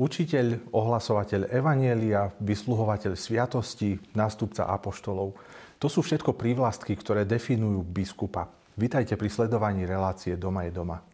Učiteľ, 0.00 0.72
ohlasovateľ 0.72 1.52
Evanielia, 1.52 2.32
vysluhovateľ 2.40 3.20
sviatosti, 3.20 4.00
nástupca 4.16 4.64
apoštolov. 4.64 5.36
To 5.76 5.86
sú 5.92 6.00
všetko 6.00 6.40
prívlastky, 6.40 6.96
ktoré 6.96 7.28
definujú 7.28 7.84
biskupa. 7.84 8.48
Vítajte 8.80 9.20
pri 9.20 9.28
sledovaní 9.28 9.84
relácie 9.84 10.40
Doma 10.40 10.64
je 10.64 10.72
doma. 10.72 11.04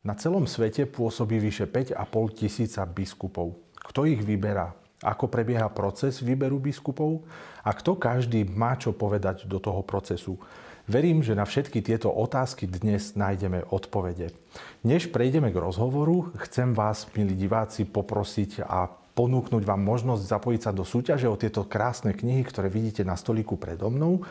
Na 0.00 0.16
celom 0.16 0.48
svete 0.48 0.88
pôsobí 0.88 1.44
vyše 1.44 1.68
5,5 1.68 2.40
tisíca 2.40 2.88
biskupov. 2.88 3.52
Kto 3.84 4.08
ich 4.08 4.24
vyberá? 4.24 4.83
Ako 5.04 5.28
prebieha 5.28 5.68
proces 5.68 6.24
výberu 6.24 6.56
biskupov? 6.56 7.20
A 7.60 7.76
kto 7.76 8.00
každý 8.00 8.48
má 8.48 8.80
čo 8.80 8.96
povedať 8.96 9.44
do 9.44 9.60
toho 9.60 9.84
procesu? 9.84 10.40
Verím, 10.84 11.24
že 11.24 11.32
na 11.32 11.48
všetky 11.48 11.80
tieto 11.80 12.12
otázky 12.12 12.68
dnes 12.68 13.16
nájdeme 13.16 13.64
odpovede. 13.72 14.36
Než 14.84 15.08
prejdeme 15.08 15.48
k 15.48 15.60
rozhovoru, 15.60 16.32
chcem 16.44 16.76
vás, 16.76 17.08
milí 17.16 17.32
diváci, 17.32 17.88
poprosiť 17.88 18.64
a 18.68 18.92
ponúknuť 19.16 19.62
vám 19.64 19.80
možnosť 19.80 20.28
zapojiť 20.28 20.60
sa 20.60 20.72
do 20.76 20.84
súťaže 20.84 21.30
o 21.30 21.40
tieto 21.40 21.64
krásne 21.64 22.12
knihy, 22.12 22.44
ktoré 22.44 22.68
vidíte 22.68 23.00
na 23.00 23.16
stoliku 23.16 23.56
predo 23.56 23.88
mnou. 23.88 24.28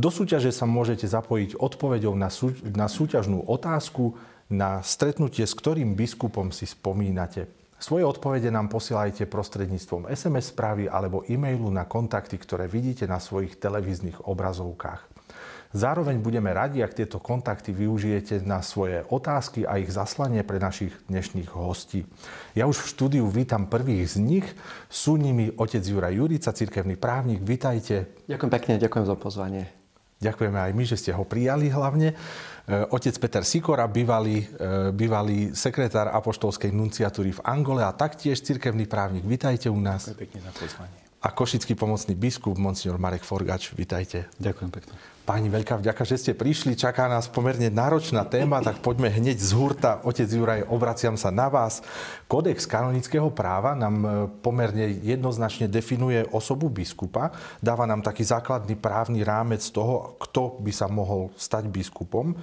Do 0.00 0.08
súťaže 0.08 0.56
sa 0.56 0.64
môžete 0.64 1.04
zapojiť 1.04 1.60
odpovedou 1.60 2.16
na, 2.16 2.32
sú, 2.32 2.56
na 2.64 2.88
súťažnú 2.88 3.44
otázku, 3.44 4.16
na 4.48 4.80
stretnutie, 4.80 5.44
s 5.44 5.52
ktorým 5.52 5.92
biskupom 5.92 6.48
si 6.48 6.64
spomínate. 6.64 7.59
Svoje 7.80 8.04
odpovede 8.04 8.52
nám 8.52 8.68
posielajte 8.68 9.24
prostredníctvom 9.24 10.12
SMS 10.12 10.52
správy 10.52 10.84
alebo 10.84 11.24
e-mailu 11.24 11.72
na 11.72 11.88
kontakty, 11.88 12.36
ktoré 12.36 12.68
vidíte 12.68 13.08
na 13.08 13.16
svojich 13.16 13.56
televíznych 13.56 14.28
obrazovkách. 14.28 15.08
Zároveň 15.72 16.20
budeme 16.20 16.52
radi, 16.52 16.84
ak 16.84 16.92
tieto 16.92 17.22
kontakty 17.22 17.72
využijete 17.72 18.44
na 18.44 18.60
svoje 18.60 19.00
otázky 19.08 19.64
a 19.64 19.80
ich 19.80 19.88
zaslanie 19.88 20.44
pre 20.44 20.60
našich 20.60 20.92
dnešných 21.08 21.56
hostí. 21.56 22.04
Ja 22.52 22.68
už 22.68 22.84
v 22.84 22.90
štúdiu 22.92 23.24
vítam 23.32 23.64
prvých 23.64 24.12
z 24.12 24.16
nich. 24.20 24.46
Sú 24.92 25.16
nimi 25.16 25.48
otec 25.48 25.80
Juraj 25.80 26.20
Jurica, 26.20 26.52
cirkevný 26.52 27.00
právnik. 27.00 27.40
Vítajte. 27.40 28.12
Ďakujem 28.28 28.50
pekne, 28.50 28.72
ďakujem 28.76 29.06
za 29.08 29.16
pozvanie. 29.16 29.64
Ďakujeme 30.20 30.58
aj 30.60 30.72
my, 30.76 30.84
že 30.84 31.00
ste 31.00 31.16
ho 31.16 31.24
prijali 31.24 31.72
hlavne. 31.72 32.12
E, 32.70 32.86
otec 32.86 33.18
Peter 33.18 33.42
Sikora, 33.42 33.90
bývalý, 33.90 34.46
e, 34.46 34.94
bývalý 34.94 35.50
sekretár 35.58 36.14
apoštolskej 36.14 36.70
nunciatúry 36.70 37.34
v 37.34 37.42
Angole 37.42 37.82
a 37.82 37.90
taktiež 37.90 38.38
cirkevný 38.46 38.86
právnik. 38.86 39.26
Vítajte 39.26 39.66
u 39.66 39.82
nás. 39.82 40.06
Ďakujem 40.06 40.22
pekne 40.22 40.38
za 40.46 40.52
pozvanie. 40.54 41.09
A 41.20 41.28
košický 41.36 41.76
pomocný 41.76 42.16
biskup, 42.16 42.56
monsignor 42.56 42.96
Marek 42.96 43.28
Forgač. 43.28 43.76
Vítajte. 43.76 44.32
Ďakujem 44.40 44.72
pekne. 44.72 44.96
Páni, 45.28 45.52
veľká 45.52 45.76
vďaka, 45.76 46.00
že 46.08 46.16
ste 46.16 46.32
prišli. 46.32 46.72
Čaká 46.72 47.12
nás 47.12 47.28
pomerne 47.28 47.68
náročná 47.68 48.24
téma, 48.24 48.64
tak 48.64 48.80
poďme 48.80 49.12
hneď 49.12 49.36
z 49.36 49.52
hurta. 49.52 50.00
Otec 50.00 50.24
Juraj, 50.24 50.64
obraciam 50.72 51.20
sa 51.20 51.28
na 51.28 51.52
vás. 51.52 51.84
Kodex 52.24 52.64
kanonického 52.64 53.28
práva 53.28 53.76
nám 53.76 53.96
e, 54.00 54.08
pomerne 54.40 54.96
jednoznačne 55.04 55.68
definuje 55.68 56.24
osobu 56.32 56.72
biskupa. 56.72 57.36
Dáva 57.60 57.84
nám 57.84 58.00
taký 58.00 58.24
základný 58.24 58.80
právny 58.80 59.20
rámec 59.20 59.60
toho, 59.68 60.16
kto 60.24 60.56
by 60.64 60.72
sa 60.72 60.88
mohol 60.88 61.36
stať 61.36 61.68
biskupom. 61.68 62.32
E, 62.32 62.36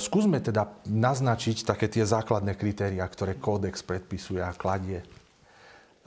skúsme 0.00 0.40
teda 0.40 0.64
naznačiť 0.88 1.60
také 1.60 1.92
tie 1.92 2.08
základné 2.08 2.56
kritéria, 2.56 3.04
ktoré 3.04 3.36
kódex 3.36 3.84
predpisuje 3.84 4.40
a 4.40 4.56
kladie. 4.56 5.04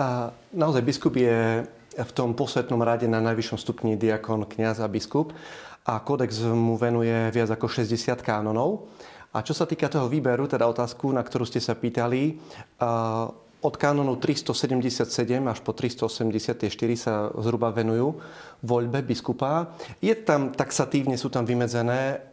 A 0.02 0.34
naozaj 0.50 0.81
biskup 0.81 1.14
je 1.14 1.62
v 1.96 2.12
tom 2.16 2.31
posvetnom 2.31 2.79
rade 2.79 3.07
na 3.07 3.19
najvyššom 3.19 3.59
stupni 3.59 4.00
diakon, 4.00 4.47
kniaz 4.47 4.79
a 4.79 4.88
biskup 4.88 5.35
a 5.84 5.97
kódex 6.00 6.46
mu 6.53 6.78
venuje 6.78 7.34
viac 7.34 7.50
ako 7.52 7.68
60 7.68 8.22
kánonov. 8.22 8.88
A 9.31 9.41
čo 9.41 9.56
sa 9.56 9.63
týka 9.63 9.88
toho 9.88 10.12
výberu, 10.12 10.44
teda 10.47 10.68
otázku, 10.68 11.12
na 11.16 11.24
ktorú 11.24 11.47
ste 11.47 11.63
sa 11.63 11.72
pýtali, 11.74 12.35
od 13.62 13.75
kánonu 13.78 14.18
377 14.18 15.07
až 15.46 15.59
po 15.62 15.72
384 15.72 16.68
sa 16.97 17.30
zhruba 17.40 17.69
venujú 17.69 18.18
voľbe 18.66 19.06
biskupa. 19.06 19.78
Je 20.01 20.12
tam 20.18 20.51
taxatívne, 20.51 21.16
sú 21.16 21.30
tam 21.30 21.46
vymedzené 21.46 22.28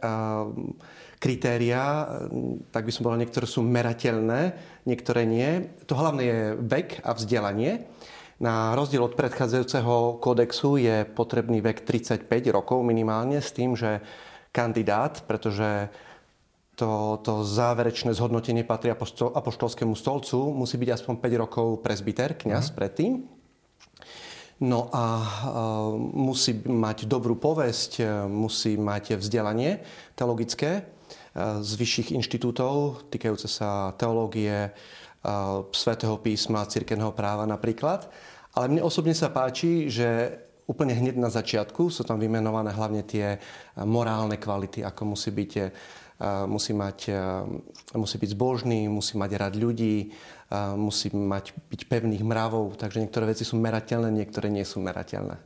kritéria, 1.19 2.09
tak 2.73 2.83
by 2.87 2.91
som 2.91 3.03
povedal, 3.05 3.21
niektoré 3.21 3.45
sú 3.45 3.61
merateľné, 3.61 4.41
niektoré 4.89 5.23
nie. 5.27 5.69
To 5.85 5.93
hlavné 5.95 6.23
je 6.25 6.39
vek 6.59 7.03
a 7.05 7.11
vzdelanie. 7.13 7.85
Na 8.39 8.71
rozdiel 8.71 9.03
od 9.03 9.19
predchádzajúceho 9.19 10.23
kódexu 10.23 10.79
je 10.79 11.03
potrebný 11.03 11.59
vek 11.59 11.83
35 11.83 12.23
rokov 12.55 12.79
minimálne 12.87 13.43
s 13.43 13.51
tým, 13.51 13.75
že 13.75 13.99
kandidát, 14.55 15.27
pretože 15.27 15.91
to, 16.79 17.19
to 17.19 17.43
záverečné 17.43 18.15
zhodnotenie 18.15 18.63
patrí 18.63 18.95
apoštolskému 18.95 19.91
stolcu, 19.91 20.55
musí 20.55 20.79
byť 20.79 20.89
aspoň 20.95 21.13
5 21.19 21.43
rokov 21.43 21.67
presbyter, 21.83 22.39
kňaz 22.39 22.71
mm. 22.71 22.75
predtým. 22.79 23.27
No 24.63 24.87
a 24.91 25.03
musí 25.99 26.55
mať 26.63 27.11
dobrú 27.11 27.35
povesť, 27.35 28.03
musí 28.27 28.79
mať 28.79 29.19
vzdelanie 29.19 29.83
teologické 30.15 30.87
z 31.35 31.71
vyšších 31.75 32.11
inštitútov 32.15 33.07
týkajúce 33.07 33.47
sa 33.47 33.95
teológie, 33.95 34.71
svätého 35.75 36.15
písma, 36.19 36.69
cirkevného 36.69 37.11
práva 37.11 37.43
napríklad. 37.43 38.07
Ale 38.55 38.71
mne 38.71 38.81
osobne 38.81 39.13
sa 39.13 39.29
páči, 39.29 39.91
že 39.91 40.39
úplne 40.69 40.93
hneď 40.93 41.17
na 41.17 41.33
začiatku 41.33 41.89
sú 41.89 42.05
tam 42.05 42.21
vymenované 42.21 42.69
hlavne 42.69 43.01
tie 43.01 43.41
morálne 43.83 44.37
kvality, 44.37 44.85
ako 44.85 45.17
musí 45.17 45.33
byť, 45.33 45.53
musí, 46.45 46.77
mať, 46.77 46.99
musí 47.97 48.15
byť 48.21 48.29
zbožný, 48.37 48.85
musí 48.85 49.17
mať 49.17 49.31
rád 49.33 49.53
ľudí, 49.57 50.13
musí 50.77 51.09
mať 51.09 51.57
byť 51.73 51.81
pevných 51.89 52.21
mravov, 52.21 52.77
takže 52.77 53.01
niektoré 53.01 53.33
veci 53.33 53.41
sú 53.45 53.57
merateľné, 53.57 54.13
niektoré 54.13 54.53
nie 54.53 54.61
sú 54.61 54.77
merateľné. 54.81 55.41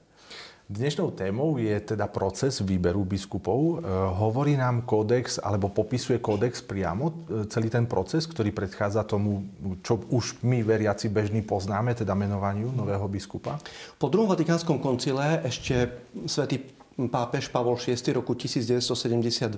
Dnešnou 0.74 1.14
témou 1.14 1.62
je 1.62 1.78
teda 1.94 2.10
proces 2.10 2.58
výberu 2.66 3.06
biskupov. 3.06 3.78
E, 3.78 3.94
hovorí 4.18 4.58
nám 4.58 4.90
kódex, 4.90 5.38
alebo 5.38 5.70
popisuje 5.70 6.18
kódex 6.18 6.66
priamo 6.66 7.14
e, 7.14 7.46
celý 7.46 7.70
ten 7.70 7.86
proces, 7.86 8.26
ktorý 8.26 8.50
predchádza 8.50 9.06
tomu, 9.06 9.46
čo 9.86 10.02
už 10.10 10.42
my 10.42 10.66
veriaci 10.66 11.14
bežní 11.14 11.46
poznáme, 11.46 11.94
teda 11.94 12.18
menovaniu 12.18 12.74
nového 12.74 13.06
biskupa? 13.06 13.62
Po 14.02 14.10
druhom 14.10 14.26
vatikánskom 14.34 14.82
koncile 14.82 15.46
ešte 15.46 16.10
svätý 16.26 16.66
pápež 16.98 17.54
Pavol 17.54 17.78
VI 17.78 17.94
roku 18.18 18.34
1972 18.34 19.54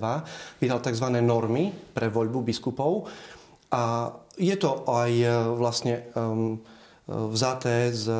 vydal 0.60 0.84
tzv. 0.84 1.06
normy 1.24 1.72
pre 1.96 2.12
voľbu 2.12 2.44
biskupov. 2.44 3.08
A 3.72 4.12
je 4.36 4.56
to 4.60 4.84
aj 4.84 5.12
e, 5.16 5.28
vlastne 5.56 6.12
vzaté 7.06 7.94
z 7.94 8.10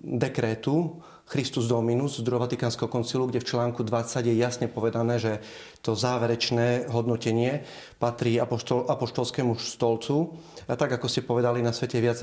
dekrétu 0.00 0.98
Christus 1.22 1.64
Dominus 1.64 2.20
z 2.20 2.26
druhého 2.26 2.44
Vatikánskeho 2.44 2.90
koncilu, 2.92 3.30
kde 3.30 3.40
v 3.40 3.48
článku 3.48 3.80
20 3.86 4.26
je 4.26 4.36
jasne 4.36 4.66
povedané, 4.68 5.16
že 5.16 5.40
to 5.80 5.96
záverečné 5.96 6.92
hodnotenie 6.92 7.64
patrí 7.96 8.36
apoštol, 8.36 8.84
apoštolskému 8.90 9.56
stolcu. 9.56 10.36
A 10.68 10.76
tak, 10.76 10.92
ako 10.98 11.08
ste 11.08 11.24
povedali, 11.24 11.64
na 11.64 11.72
svete 11.72 12.02
viac 12.04 12.20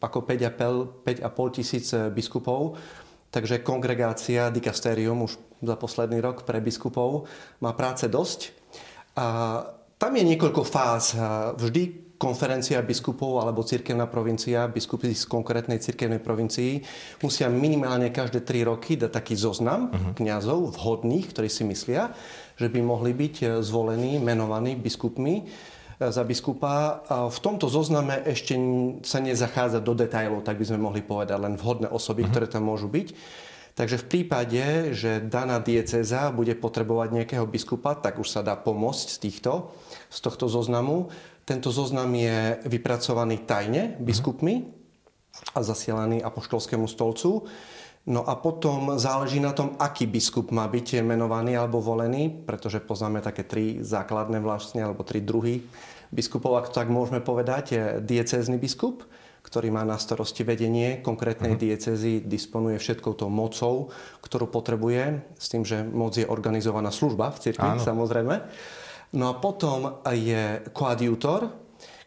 ako 0.00 0.18
5,5 0.24 1.54
tisíc 1.54 1.94
biskupov. 2.10 2.74
Takže 3.28 3.60
kongregácia, 3.60 4.48
dikasterium 4.48 5.28
už 5.28 5.36
za 5.60 5.76
posledný 5.76 6.24
rok 6.24 6.48
pre 6.48 6.64
biskupov 6.64 7.28
má 7.60 7.76
práce 7.76 8.08
dosť. 8.08 8.56
A 9.20 9.26
tam 10.00 10.16
je 10.16 10.24
niekoľko 10.24 10.62
fáz. 10.64 11.12
Vždy 11.60 12.07
konferencia 12.18 12.82
biskupov 12.82 13.38
alebo 13.38 13.62
cirkevná 13.62 14.10
provincia, 14.10 14.66
biskupy 14.66 15.14
z 15.14 15.24
konkrétnej 15.30 15.78
cirkevnej 15.78 16.18
provincii 16.18 16.82
musia 17.22 17.46
minimálne 17.46 18.10
každé 18.10 18.42
tri 18.42 18.66
roky 18.66 18.98
dať 18.98 19.14
taký 19.14 19.38
zoznam 19.38 19.88
uh-huh. 19.88 20.12
kňazov 20.18 20.74
vhodných, 20.74 21.30
ktorí 21.30 21.46
si 21.46 21.62
myslia, 21.62 22.10
že 22.58 22.66
by 22.66 22.82
mohli 22.82 23.14
byť 23.14 23.34
e, 23.38 23.46
zvolení, 23.62 24.18
menovaní 24.18 24.74
biskupmi 24.74 25.34
e, 25.38 25.42
za 26.10 26.26
biskupa. 26.26 27.06
V 27.30 27.38
tomto 27.38 27.70
zozname 27.70 28.26
ešte 28.26 28.58
sa 29.06 29.22
nezachádza 29.22 29.78
do 29.78 29.94
detajlov, 29.94 30.42
tak 30.42 30.58
by 30.58 30.74
sme 30.74 30.82
mohli 30.82 31.06
povedať, 31.06 31.38
len 31.38 31.54
vhodné 31.54 31.86
osoby, 31.86 32.26
uh-huh. 32.26 32.34
ktoré 32.34 32.46
tam 32.50 32.66
môžu 32.66 32.90
byť. 32.90 33.08
Takže 33.78 33.94
v 34.02 34.08
prípade, 34.10 34.62
že 34.90 35.22
daná 35.22 35.62
dieceza 35.62 36.34
bude 36.34 36.58
potrebovať 36.58 37.14
nejakého 37.14 37.46
biskupa, 37.46 37.94
tak 37.94 38.18
už 38.18 38.26
sa 38.26 38.42
dá 38.42 38.58
pomôcť 38.58 39.06
z, 39.06 39.18
týchto, 39.22 39.70
z 40.10 40.18
tohto 40.18 40.50
zoznamu. 40.50 41.14
Tento 41.48 41.72
zoznam 41.72 42.12
je 42.12 42.60
vypracovaný 42.68 43.48
tajne 43.48 43.96
biskupmi 43.96 44.68
a 45.56 45.64
zasielaný 45.64 46.20
apoštolskému 46.20 46.84
stolcu. 46.84 47.48
No 48.04 48.20
a 48.20 48.36
potom 48.36 49.00
záleží 49.00 49.40
na 49.40 49.56
tom, 49.56 49.72
aký 49.80 50.04
biskup 50.04 50.52
má 50.52 50.68
byť 50.68 51.00
menovaný 51.00 51.56
alebo 51.56 51.80
volený, 51.80 52.44
pretože 52.44 52.84
poznáme 52.84 53.24
také 53.24 53.48
tri 53.48 53.80
základné 53.80 54.44
vlastne, 54.44 54.84
alebo 54.84 55.08
tri 55.08 55.24
druhy 55.24 55.64
biskupov, 56.12 56.60
ak 56.60 56.68
to 56.68 56.84
tak 56.84 56.92
môžeme 56.92 57.24
povedať. 57.24 57.64
Je 57.72 57.82
diecézny 58.04 58.60
biskup, 58.60 59.08
ktorý 59.40 59.72
má 59.72 59.88
na 59.88 59.96
starosti 59.96 60.44
vedenie 60.44 61.00
konkrétnej 61.00 61.56
uh-huh. 61.56 61.64
diecezy, 61.64 62.20
disponuje 62.28 62.76
všetkou 62.76 63.16
tou 63.16 63.32
mocou, 63.32 63.88
ktorú 64.20 64.52
potrebuje, 64.52 65.24
s 65.40 65.48
tým, 65.48 65.64
že 65.64 65.80
moc 65.80 66.12
je 66.12 66.28
organizovaná 66.28 66.92
služba 66.92 67.32
v 67.32 67.40
cirkvi, 67.40 67.80
samozrejme. 67.80 68.36
No 69.12 69.32
a 69.32 69.34
potom 69.40 70.04
je 70.04 70.60
koadjutor, 70.76 71.48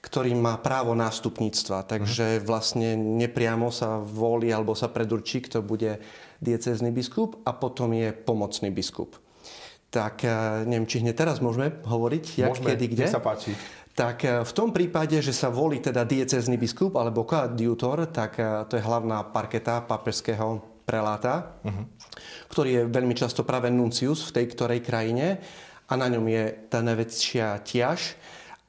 ktorý 0.01 0.33
má 0.33 0.57
právo 0.57 0.97
nástupníctva, 0.97 1.85
takže 1.85 2.41
vlastne 2.41 2.97
nepriamo 2.97 3.69
sa 3.69 4.01
volí 4.01 4.49
alebo 4.49 4.73
sa 4.73 4.89
predurčí, 4.89 5.45
kto 5.45 5.61
bude 5.61 6.01
diecézny 6.41 6.89
biskup 6.89 7.41
a 7.45 7.53
potom 7.53 7.93
je 7.93 8.09
pomocný 8.09 8.73
biskup. 8.73 9.17
Tak 9.93 10.25
eh, 10.25 10.65
neviem, 10.65 10.89
či 10.89 11.05
hneď 11.05 11.15
teraz 11.15 11.37
môžeme 11.37 11.79
hovoriť, 11.85 12.25
jak, 12.41 12.49
môžeme, 12.49 12.73
kedy, 12.73 12.85
kde. 12.97 13.05
sa 13.11 13.21
páči. 13.21 13.53
Tak 13.93 14.17
eh, 14.25 14.41
v 14.41 14.51
tom 14.57 14.73
prípade, 14.73 15.21
že 15.21 15.33
sa 15.35 15.53
volí 15.53 15.77
teda 15.77 16.01
diecézny 16.01 16.57
biskup 16.57 16.97
alebo 16.97 17.21
koadjutor, 17.21 18.09
tak 18.09 18.41
eh, 18.41 18.65
to 18.65 18.81
je 18.81 18.83
hlavná 18.83 19.21
parketa 19.29 19.85
papežského 19.85 20.65
preláta, 20.81 21.61
uh-huh. 21.61 21.85
ktorý 22.49 22.69
je 22.73 22.81
veľmi 22.89 23.13
často 23.13 23.45
práve 23.45 23.69
nuncius 23.69 24.25
v 24.27 24.41
tej 24.41 24.45
ktorej 24.49 24.81
krajine 24.81 25.37
a 25.91 25.93
na 25.99 26.07
ňom 26.07 26.23
je 26.31 26.43
tá 26.71 26.79
najväčšia 26.79 27.59
tiaž 27.67 28.15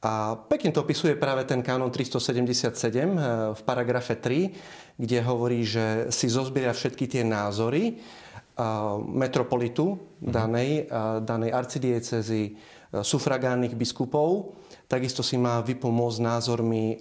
a 0.03 0.35
pekne 0.35 0.75
to 0.75 0.83
opisuje 0.83 1.15
práve 1.15 1.47
ten 1.47 1.63
kánon 1.63 1.87
377 1.87 2.75
eh, 2.75 3.07
v 3.55 3.61
paragrafe 3.63 4.19
3, 4.19 4.99
kde 4.99 5.19
hovorí, 5.23 5.63
že 5.63 6.11
si 6.11 6.27
zozbiera 6.27 6.75
všetky 6.75 7.07
tie 7.07 7.23
názory 7.23 7.95
eh, 7.95 8.63
metropolitu 9.07 10.03
danej, 10.19 10.91
eh, 10.91 11.23
danej 11.23 11.55
arcidiecezy, 11.55 12.45
sufragánnych 12.93 13.73
biskupov. 13.73 14.53
Takisto 14.85 15.25
si 15.25 15.41
má 15.41 15.65
vypomôcť 15.65 16.19
názormi 16.21 17.01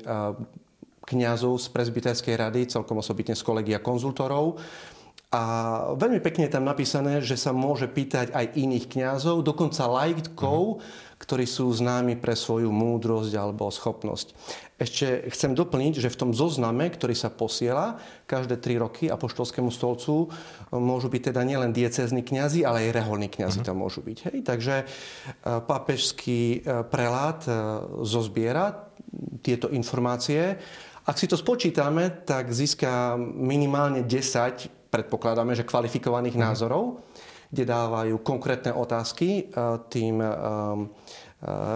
kňazov 1.04 1.60
z 1.60 1.68
prezbyterskej 1.68 2.40
rady, 2.40 2.72
celkom 2.72 3.04
osobitne 3.04 3.36
z 3.36 3.44
kolegia 3.44 3.84
konzultorov. 3.84 4.56
A 5.32 5.42
veľmi 5.96 6.20
pekne 6.20 6.44
je 6.48 6.56
tam 6.60 6.68
napísané, 6.68 7.24
že 7.24 7.40
sa 7.40 7.56
môže 7.56 7.88
pýtať 7.88 8.36
aj 8.36 8.52
iných 8.52 8.86
kňazov, 8.92 9.48
dokonca 9.48 9.88
laikkov, 9.88 10.60
mm-hmm 10.80 11.10
ktorí 11.22 11.46
sú 11.46 11.70
známi 11.70 12.18
pre 12.18 12.34
svoju 12.34 12.74
múdrosť 12.74 13.38
alebo 13.38 13.70
schopnosť. 13.70 14.34
Ešte 14.82 15.30
chcem 15.30 15.54
doplniť, 15.54 16.02
že 16.02 16.10
v 16.10 16.18
tom 16.18 16.32
zozname, 16.34 16.90
ktorý 16.90 17.14
sa 17.14 17.30
posiela 17.30 18.02
každé 18.26 18.58
tri 18.58 18.82
roky 18.82 19.06
apoštolskému 19.06 19.70
stolcu, 19.70 20.34
môžu 20.74 21.14
byť 21.14 21.30
teda 21.30 21.46
nielen 21.46 21.70
diecézni 21.70 22.26
kňazi, 22.26 22.66
ale 22.66 22.90
aj 22.90 22.98
reholní 22.98 23.30
kňazi 23.30 23.62
mm-hmm. 23.62 23.70
to 23.70 23.78
môžu 23.78 24.02
byť. 24.02 24.18
Hej? 24.34 24.38
Takže 24.42 24.76
e, 24.82 24.86
pápežský 25.46 26.42
e, 26.42 26.60
prelát 26.90 27.46
e, 27.46 27.54
zozbiera 28.02 28.90
tieto 29.46 29.70
informácie. 29.70 30.58
Ak 31.06 31.22
si 31.22 31.30
to 31.30 31.38
spočítame, 31.38 32.26
tak 32.26 32.50
získa 32.50 33.14
minimálne 33.22 34.02
10, 34.02 34.81
predpokladáme, 34.92 35.56
že 35.56 35.64
kvalifikovaných 35.64 36.36
mm-hmm. 36.36 36.52
názorov 36.52 37.00
kde 37.52 37.68
dávajú 37.68 38.16
konkrétne 38.24 38.72
otázky 38.72 39.30
eh, 39.30 39.78
tým 39.92 40.24
eh, 40.24 40.32
eh, 40.32 40.36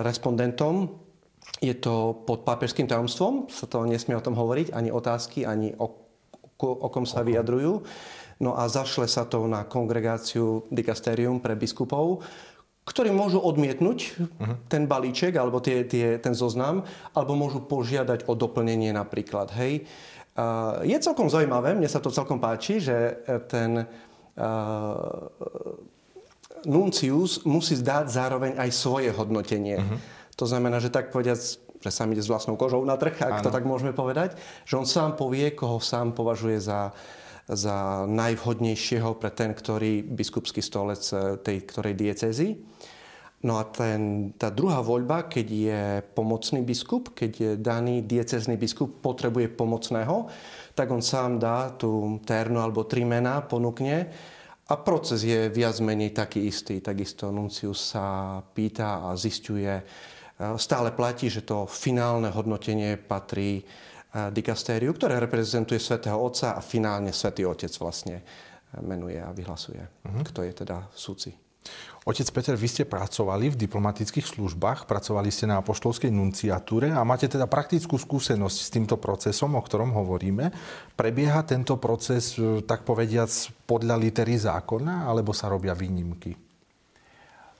respondentom. 0.01 1.03
Je 1.61 1.75
to 1.77 2.25
pod 2.25 2.41
pápežským 2.43 2.89
tajomstvom, 2.89 3.47
sa 3.47 3.69
to 3.69 3.85
nesmie 3.85 4.17
o 4.17 4.23
tom 4.23 4.35
hovoriť, 4.35 4.73
ani 4.75 4.89
otázky, 4.91 5.45
ani 5.45 5.71
o, 5.77 5.87
o 6.59 6.87
kom 6.89 7.05
sa 7.05 7.21
vyjadrujú. 7.21 7.85
No 8.43 8.59
a 8.59 8.67
zašle 8.67 9.07
sa 9.07 9.23
to 9.23 9.47
na 9.47 9.63
kongregáciu 9.63 10.67
dikasterium 10.67 11.39
pre 11.39 11.55
biskupov, 11.55 12.19
ktorí 12.85 13.09
môžu 13.09 13.41
odmietnúť 13.41 13.99
uh-huh. 14.13 14.55
ten 14.69 14.85
balíček 14.85 15.33
alebo 15.33 15.57
tie, 15.57 15.89
tie, 15.89 16.21
ten 16.21 16.37
zoznam, 16.37 16.85
alebo 17.17 17.33
môžu 17.33 17.65
požiadať 17.65 18.29
o 18.29 18.37
doplnenie 18.37 18.93
napríklad. 18.93 19.49
Hej. 19.57 19.89
Je 20.85 20.97
celkom 21.01 21.25
zaujímavé, 21.25 21.73
mne 21.73 21.89
sa 21.89 21.97
to 21.97 22.13
celkom 22.13 22.37
páči, 22.37 22.77
že 22.77 23.25
ten 23.49 23.89
nuncius 26.69 27.41
musí 27.47 27.73
zdať 27.73 28.05
zároveň 28.05 28.51
aj 28.61 28.69
svoje 28.69 29.09
hodnotenie. 29.09 29.81
Uh-huh. 29.81 29.97
To 30.37 30.45
znamená, 30.45 30.77
že 30.77 30.93
tak 30.93 31.09
povediac, 31.09 31.39
že 31.81 31.89
sám 31.89 32.13
ide 32.13 32.21
s 32.21 32.29
vlastnou 32.29 32.59
kožou 32.59 32.83
na 32.85 32.99
trh, 32.99 33.15
ak 33.17 33.41
Áno. 33.41 33.45
to 33.47 33.53
tak 33.53 33.65
môžeme 33.65 33.95
povedať, 33.97 34.37
že 34.67 34.77
on 34.77 34.85
sám 34.85 35.17
povie, 35.17 35.55
koho 35.57 35.81
sám 35.81 36.13
považuje 36.13 36.59
za, 36.61 36.91
za 37.45 38.09
najvhodnejšieho 38.09 39.21
pre 39.21 39.29
ten, 39.29 39.53
ktorý 39.53 40.01
biskupský 40.01 40.65
stolec 40.65 41.03
e, 41.13 41.37
tej 41.37 41.57
ktorej 41.69 41.93
diecezy. 41.93 42.57
No 43.45 43.61
a 43.61 43.69
ten, 43.69 44.33
tá 44.33 44.49
druhá 44.49 44.81
voľba, 44.81 45.29
keď 45.29 45.47
je 45.47 45.81
pomocný 46.17 46.65
biskup, 46.65 47.13
keď 47.13 47.31
je 47.37 47.51
daný 47.61 48.01
diecezný 48.01 48.57
biskup 48.57 49.05
potrebuje 49.05 49.53
pomocného, 49.53 50.25
tak 50.73 50.89
on 50.89 51.05
sám 51.05 51.37
dá 51.37 51.69
tú 51.69 52.17
ternu 52.25 52.57
alebo 52.57 52.89
tri 52.89 53.05
mená, 53.05 53.45
ponúkne 53.45 54.09
a 54.65 54.73
proces 54.81 55.21
je 55.21 55.53
viac 55.53 55.77
menej 55.77 56.17
taký 56.17 56.49
istý. 56.49 56.81
Takisto 56.81 57.29
Nuncius 57.29 57.93
sa 57.93 58.41
pýta 58.41 59.05
a 59.05 59.13
zistuje, 59.13 59.69
e, 59.69 59.83
stále 60.57 60.89
platí, 60.89 61.29
že 61.29 61.45
to 61.45 61.69
finálne 61.69 62.33
hodnotenie 62.33 62.97
patrí 62.97 63.61
dikastériu, 64.15 64.95
ktoré 64.95 65.19
reprezentuje 65.19 65.79
svätého 65.81 66.15
Otca 66.15 66.55
a 66.55 66.61
finálne 66.63 67.11
svätý 67.11 67.43
Otec 67.43 67.71
vlastne 67.75 68.23
menuje 68.79 69.19
a 69.19 69.31
vyhlasuje, 69.35 69.83
uh-huh. 69.83 70.23
kto 70.23 70.43
je 70.43 70.53
teda 70.55 70.87
súci. 70.95 71.31
Otec 72.05 72.29
Peter, 72.29 72.53
vy 72.53 72.69
ste 72.69 72.85
pracovali 72.85 73.49
v 73.49 73.59
diplomatických 73.65 74.29
službách, 74.29 74.85
pracovali 74.85 75.33
ste 75.33 75.49
na 75.49 75.57
apoštolskej 75.57 76.13
nunciatúre 76.13 76.93
a 76.93 77.01
máte 77.01 77.25
teda 77.25 77.49
praktickú 77.49 77.97
skúsenosť 77.97 78.57
s 78.61 78.69
týmto 78.69 79.01
procesom, 79.01 79.57
o 79.57 79.61
ktorom 79.65 79.89
hovoríme. 79.89 80.53
Prebieha 80.93 81.41
tento 81.41 81.81
proces, 81.81 82.37
e, 82.37 82.61
tak 82.61 82.85
povediac, 82.85 83.33
podľa 83.65 83.97
litery 83.97 84.37
zákona, 84.37 85.09
alebo 85.09 85.33
sa 85.33 85.49
robia 85.49 85.73
výnimky? 85.73 86.37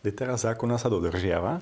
Litera 0.05 0.37
zákona 0.37 0.77
sa 0.77 0.93
dodržiava, 0.93 1.57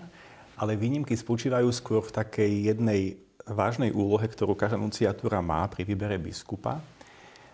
ale 0.60 0.76
výnimky 0.76 1.16
spočívajú 1.16 1.72
skôr 1.72 2.04
v 2.04 2.12
takej 2.12 2.52
jednej 2.68 3.16
vážnej 3.48 3.92
úlohe, 3.92 4.24
ktorú 4.28 4.56
každá 4.56 4.80
nunciatúra 4.80 5.44
má 5.44 5.68
pri 5.68 5.84
výbere 5.84 6.16
biskupa. 6.16 6.80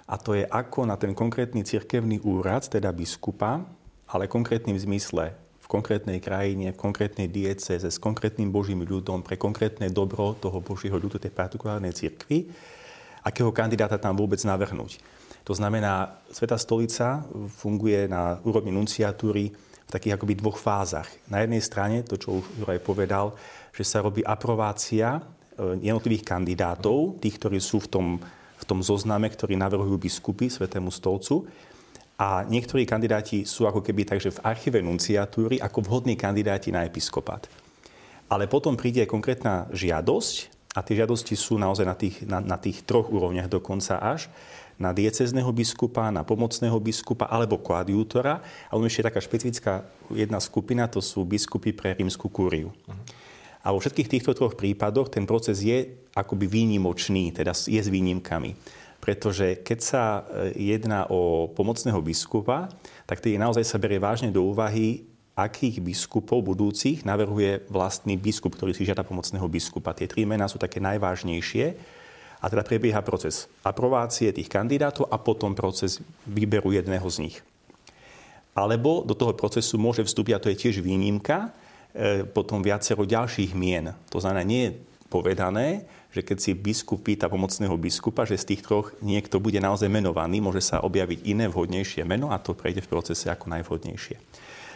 A 0.10 0.18
to 0.18 0.34
je 0.34 0.46
ako 0.46 0.90
na 0.90 0.98
ten 0.98 1.14
konkrétny 1.14 1.62
cirkevný 1.62 2.22
úrad, 2.26 2.66
teda 2.66 2.90
biskupa, 2.90 3.62
ale 4.10 4.26
konkrétnym 4.26 4.74
zmysle 4.74 5.34
v 5.38 5.66
konkrétnej 5.70 6.18
krajine, 6.18 6.74
v 6.74 6.82
konkrétnej 6.82 7.30
dieceze, 7.30 7.86
s 7.86 8.02
konkrétnym 8.02 8.50
Božím 8.50 8.82
ľudom, 8.82 9.22
pre 9.22 9.38
konkrétne 9.38 9.86
dobro 9.94 10.34
toho 10.34 10.62
Božieho 10.66 10.98
ľudu, 10.98 11.22
tej 11.22 11.30
partikulárnej 11.30 11.94
cirkvi, 11.94 12.50
akého 13.22 13.54
kandidáta 13.54 14.02
tam 14.02 14.18
vôbec 14.18 14.42
navrhnúť. 14.42 14.98
To 15.46 15.54
znamená, 15.54 16.22
Sveta 16.34 16.58
stolica 16.58 17.26
funguje 17.54 18.10
na 18.10 18.42
úrovni 18.46 18.74
nunciatúry 18.74 19.54
v 19.54 19.90
takých 19.90 20.18
akoby 20.18 20.38
dvoch 20.38 20.58
fázach. 20.58 21.10
Na 21.30 21.42
jednej 21.42 21.62
strane, 21.62 22.06
to 22.06 22.18
čo 22.18 22.42
už 22.42 22.46
Juraj 22.62 22.82
povedal, 22.82 23.34
že 23.74 23.86
sa 23.86 24.02
robí 24.06 24.22
aprovácia 24.22 25.22
jednotlivých 25.80 26.24
kandidátov, 26.26 27.20
tých, 27.20 27.36
ktorí 27.38 27.60
sú 27.60 27.84
v 27.84 27.88
tom, 27.88 28.08
v 28.60 28.64
tom 28.66 28.80
zozname, 28.80 29.28
ktorí 29.28 29.60
navrhujú 29.60 30.00
biskupy 30.00 30.48
Svetému 30.48 30.92
stolcu. 30.92 31.48
A 32.20 32.44
niektorí 32.44 32.84
kandidáti 32.84 33.48
sú 33.48 33.64
ako 33.64 33.80
keby 33.80 34.04
takže 34.04 34.36
v 34.36 34.44
archíve 34.44 34.84
nunciatúry 34.84 35.64
ako 35.64 35.88
vhodní 35.88 36.20
kandidáti 36.20 36.68
na 36.72 36.84
episkopát. 36.84 37.48
Ale 38.28 38.52
potom 38.52 38.76
príde 38.76 39.08
konkrétna 39.08 39.72
žiadosť 39.72 40.36
a 40.76 40.84
tie 40.84 41.00
žiadosti 41.00 41.34
sú 41.40 41.56
naozaj 41.56 41.86
na 41.88 41.96
tých, 41.96 42.16
na, 42.28 42.44
na 42.44 42.60
tých 42.60 42.84
troch 42.84 43.08
úrovniach 43.08 43.48
dokonca 43.48 43.98
až 44.04 44.28
na 44.80 44.96
diecezného 44.96 45.52
biskupa, 45.52 46.08
na 46.08 46.24
pomocného 46.24 46.80
biskupa 46.80 47.28
alebo 47.28 47.60
koadjútora. 47.60 48.40
A 48.72 48.80
on 48.80 48.88
ešte 48.88 49.04
je 49.04 49.08
taká 49.12 49.20
špecifická 49.20 49.74
jedna 50.08 50.40
skupina, 50.40 50.88
to 50.88 51.04
sú 51.04 51.28
biskupy 51.28 51.76
pre 51.76 52.00
rímsku 52.00 52.32
kúriu. 52.32 52.72
Uh-huh. 52.72 52.96
A 53.64 53.76
vo 53.76 53.84
všetkých 53.84 54.08
týchto 54.08 54.32
troch 54.32 54.56
prípadoch 54.56 55.12
ten 55.12 55.28
proces 55.28 55.60
je 55.60 56.08
akoby 56.16 56.48
výnimočný, 56.48 57.36
teda 57.36 57.52
je 57.52 57.82
s 57.82 57.92
výnimkami. 57.92 58.56
Pretože 59.00 59.64
keď 59.64 59.80
sa 59.80 60.04
e, 60.28 60.76
jedná 60.76 61.08
o 61.12 61.52
pomocného 61.52 62.00
biskupa, 62.04 62.72
tak 63.04 63.24
tedy 63.24 63.40
naozaj 63.40 63.64
sa 63.64 63.80
berie 63.80 64.00
vážne 64.00 64.32
do 64.32 64.44
úvahy, 64.48 65.08
akých 65.40 65.80
biskupov 65.80 66.44
budúcich 66.44 67.08
navrhuje 67.08 67.64
vlastný 67.72 68.20
biskup, 68.20 68.60
ktorý 68.60 68.76
si 68.76 68.84
žiada 68.84 69.08
pomocného 69.08 69.48
biskupa. 69.48 69.96
Tie 69.96 70.08
tri 70.08 70.28
mená 70.28 70.52
sú 70.52 70.60
také 70.60 70.84
najvážnejšie. 70.84 71.66
A 72.40 72.48
teda 72.48 72.64
prebieha 72.64 73.04
proces 73.04 73.52
aprovácie 73.68 74.32
tých 74.32 74.48
kandidátov 74.48 75.12
a 75.12 75.20
potom 75.20 75.52
proces 75.52 76.00
výberu 76.24 76.72
jedného 76.72 77.04
z 77.12 77.18
nich. 77.28 77.38
Alebo 78.56 79.04
do 79.04 79.12
toho 79.12 79.36
procesu 79.36 79.76
môže 79.76 80.08
vstúpiť, 80.08 80.34
a 80.36 80.44
to 80.44 80.52
je 80.52 80.60
tiež 80.60 80.80
výnimka, 80.80 81.52
potom 82.36 82.62
viacero 82.62 83.02
ďalších 83.06 83.58
mien. 83.58 83.92
To 84.14 84.22
znamená, 84.22 84.46
nie 84.46 84.62
je 84.70 84.76
povedané, 85.10 85.90
že 86.10 86.26
keď 86.26 86.38
si 86.42 86.52
biskup 86.58 87.06
pýta 87.06 87.30
pomocného 87.30 87.74
biskupa, 87.78 88.26
že 88.26 88.38
z 88.38 88.54
tých 88.54 88.62
troch 88.66 88.94
niekto 89.02 89.38
bude 89.38 89.62
naozaj 89.62 89.90
menovaný, 89.90 90.42
môže 90.42 90.62
sa 90.62 90.82
objaviť 90.82 91.26
iné 91.26 91.46
vhodnejšie 91.50 92.02
meno 92.06 92.34
a 92.34 92.42
to 92.42 92.58
prejde 92.58 92.86
v 92.86 92.92
procese 92.92 93.30
ako 93.30 93.50
najvhodnejšie. 93.54 94.18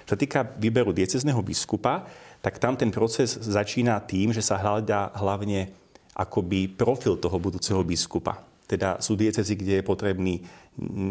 Čo 0.03 0.11
sa 0.13 0.19
týka 0.19 0.45
výberu 0.45 0.91
diecezného 0.91 1.39
biskupa, 1.41 2.05
tak 2.43 2.59
tam 2.59 2.75
ten 2.75 2.91
proces 2.91 3.39
začína 3.39 4.03
tým, 4.03 4.35
že 4.35 4.43
sa 4.43 4.59
hľadá 4.59 5.15
hlavne 5.15 5.71
akoby 6.13 6.69
profil 6.69 7.17
toho 7.17 7.39
budúceho 7.39 7.81
biskupa. 7.81 8.43
Teda 8.67 9.01
sú 9.01 9.17
diecezy, 9.17 9.57
kde 9.57 9.73
je 9.79 9.85
potrebný 9.85 10.43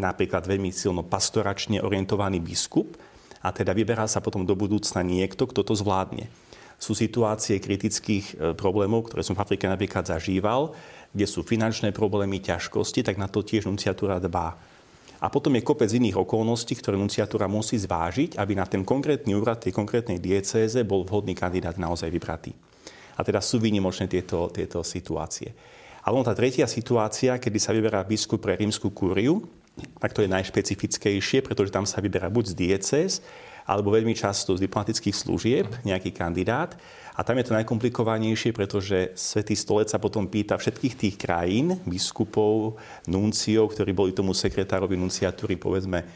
napríklad 0.03 0.47
veľmi 0.47 0.71
silno 0.71 1.03
pastoračne 1.07 1.83
orientovaný 1.83 2.39
biskup 2.43 2.95
a 3.43 3.49
teda 3.51 3.75
vyberá 3.75 4.07
sa 4.07 4.23
potom 4.23 4.47
do 4.47 4.55
budúcna 4.55 5.03
niekto, 5.03 5.51
kto 5.51 5.67
to 5.67 5.75
zvládne. 5.75 6.31
Sú 6.79 6.95
situácie 6.95 7.59
kritických 7.59 8.27
e, 8.33 8.35
problémov, 8.55 9.11
ktoré 9.11 9.23
som 9.23 9.35
v 9.35 9.43
Afrike 9.43 9.67
napríklad 9.67 10.07
zažíval, 10.07 10.75
kde 11.11 11.27
sú 11.27 11.43
finančné 11.43 11.91
problémy, 11.91 12.43
ťažkosti, 12.43 13.07
tak 13.07 13.19
na 13.19 13.27
to 13.27 13.43
tiež 13.43 13.67
nunciatúra 13.67 14.23
dbá. 14.23 14.55
A 15.23 15.31
potom 15.31 15.55
je 15.55 15.63
kopec 15.63 15.87
iných 15.87 16.19
okolností, 16.19 16.75
ktoré 16.75 16.99
nunciatúra 16.99 17.47
musí 17.47 17.79
zvážiť, 17.79 18.35
aby 18.35 18.59
na 18.59 18.67
ten 18.67 18.83
konkrétny 18.83 19.39
úrad 19.39 19.63
tej 19.63 19.71
konkrétnej 19.71 20.19
diecéze 20.19 20.83
bol 20.83 21.07
vhodný 21.07 21.39
kandidát 21.39 21.79
naozaj 21.79 22.11
vybratý. 22.11 22.51
A 23.15 23.23
teda 23.23 23.39
sú 23.39 23.63
výnimočné 23.63 24.11
tieto, 24.11 24.51
tieto 24.51 24.83
situácie. 24.83 25.55
A 26.03 26.11
potom 26.11 26.27
tá 26.27 26.35
tretia 26.35 26.67
situácia, 26.67 27.39
kedy 27.39 27.59
sa 27.63 27.71
vyberá 27.71 28.03
biskup 28.03 28.43
pre 28.43 28.59
rímsku 28.59 28.91
kúriu, 28.91 29.47
tak 30.01 30.13
to 30.13 30.21
je 30.23 30.31
najšpecifickejšie, 30.31 31.41
pretože 31.41 31.73
tam 31.73 31.89
sa 31.89 32.05
vyberá 32.05 32.29
buď 32.29 32.53
z 32.53 32.55
diecéz, 32.55 33.13
alebo 33.63 33.95
veľmi 33.95 34.13
často 34.13 34.59
z 34.59 34.65
diplomatických 34.67 35.15
služieb 35.15 35.67
nejaký 35.87 36.11
kandidát. 36.11 36.75
A 37.13 37.21
tam 37.21 37.37
je 37.37 37.47
to 37.47 37.57
najkomplikovanejšie, 37.57 38.57
pretože 38.57 39.13
Svetý 39.15 39.53
stolec 39.53 39.93
sa 39.93 40.01
potom 40.01 40.25
pýta 40.25 40.57
všetkých 40.57 40.95
tých 40.97 41.15
krajín, 41.21 41.77
biskupov, 41.85 42.81
nunciov, 43.05 43.77
ktorí 43.77 43.93
boli 43.93 44.17
tomu 44.17 44.33
sekretárovi 44.33 44.97
nunciatúry, 44.97 45.61
povedzme, 45.61 46.01
e, 46.01 46.07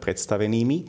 predstavenými, 0.00 0.88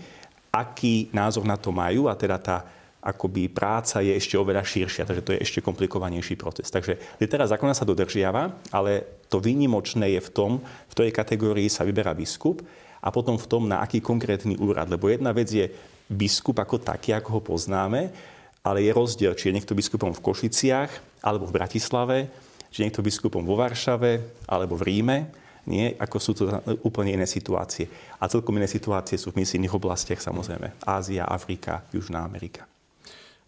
aký 0.50 1.12
názor 1.12 1.44
na 1.44 1.60
to 1.60 1.76
majú 1.76 2.08
a 2.08 2.16
teda 2.16 2.38
tá 2.40 2.58
akoby 3.00 3.48
práca 3.48 4.04
je 4.04 4.12
ešte 4.12 4.36
oveľa 4.36 4.64
širšia, 4.64 5.08
takže 5.08 5.24
to 5.24 5.32
je 5.36 5.44
ešte 5.44 5.64
komplikovanejší 5.64 6.36
proces. 6.36 6.68
Takže 6.68 7.20
litera 7.20 7.48
zákona 7.48 7.72
sa 7.72 7.88
dodržiava, 7.88 8.60
ale 8.76 9.19
to 9.30 9.38
výnimočné 9.38 10.18
je 10.18 10.22
v 10.26 10.34
tom, 10.34 10.52
v 10.60 10.94
ktorej 10.98 11.14
kategórii 11.14 11.70
sa 11.70 11.86
vyberá 11.86 12.18
biskup 12.18 12.66
a 13.00 13.14
potom 13.14 13.38
v 13.38 13.48
tom, 13.48 13.70
na 13.70 13.80
aký 13.80 14.02
konkrétny 14.02 14.58
úrad. 14.58 14.90
Lebo 14.90 15.08
jedna 15.08 15.32
vec 15.32 15.48
je 15.54 15.70
biskup 16.10 16.58
ako 16.60 16.82
taký, 16.82 17.14
ako 17.14 17.40
ho 17.40 17.42
poznáme, 17.46 18.10
ale 18.66 18.84
je 18.84 18.92
rozdiel, 18.92 19.38
či 19.38 19.50
je 19.50 19.56
niekto 19.56 19.78
biskupom 19.78 20.12
v 20.12 20.24
Košiciach, 20.26 21.24
alebo 21.24 21.48
v 21.48 21.56
Bratislave, 21.56 22.18
či 22.74 22.82
je 22.82 22.86
niekto 22.90 23.06
biskupom 23.06 23.46
vo 23.46 23.56
Varšave, 23.56 24.44
alebo 24.50 24.76
v 24.76 24.86
Ríme. 24.90 25.18
Nie, 25.70 25.94
ako 26.02 26.18
sú 26.18 26.32
to 26.34 26.50
úplne 26.82 27.14
iné 27.14 27.30
situácie. 27.30 27.86
A 28.18 28.26
celkom 28.26 28.58
iné 28.58 28.66
situácie 28.66 29.22
sú 29.22 29.30
v 29.30 29.46
misijných 29.46 29.78
oblastiach, 29.78 30.18
samozrejme. 30.18 30.82
Ázia, 30.82 31.30
Afrika, 31.30 31.86
Južná 31.94 32.26
Amerika. 32.26 32.66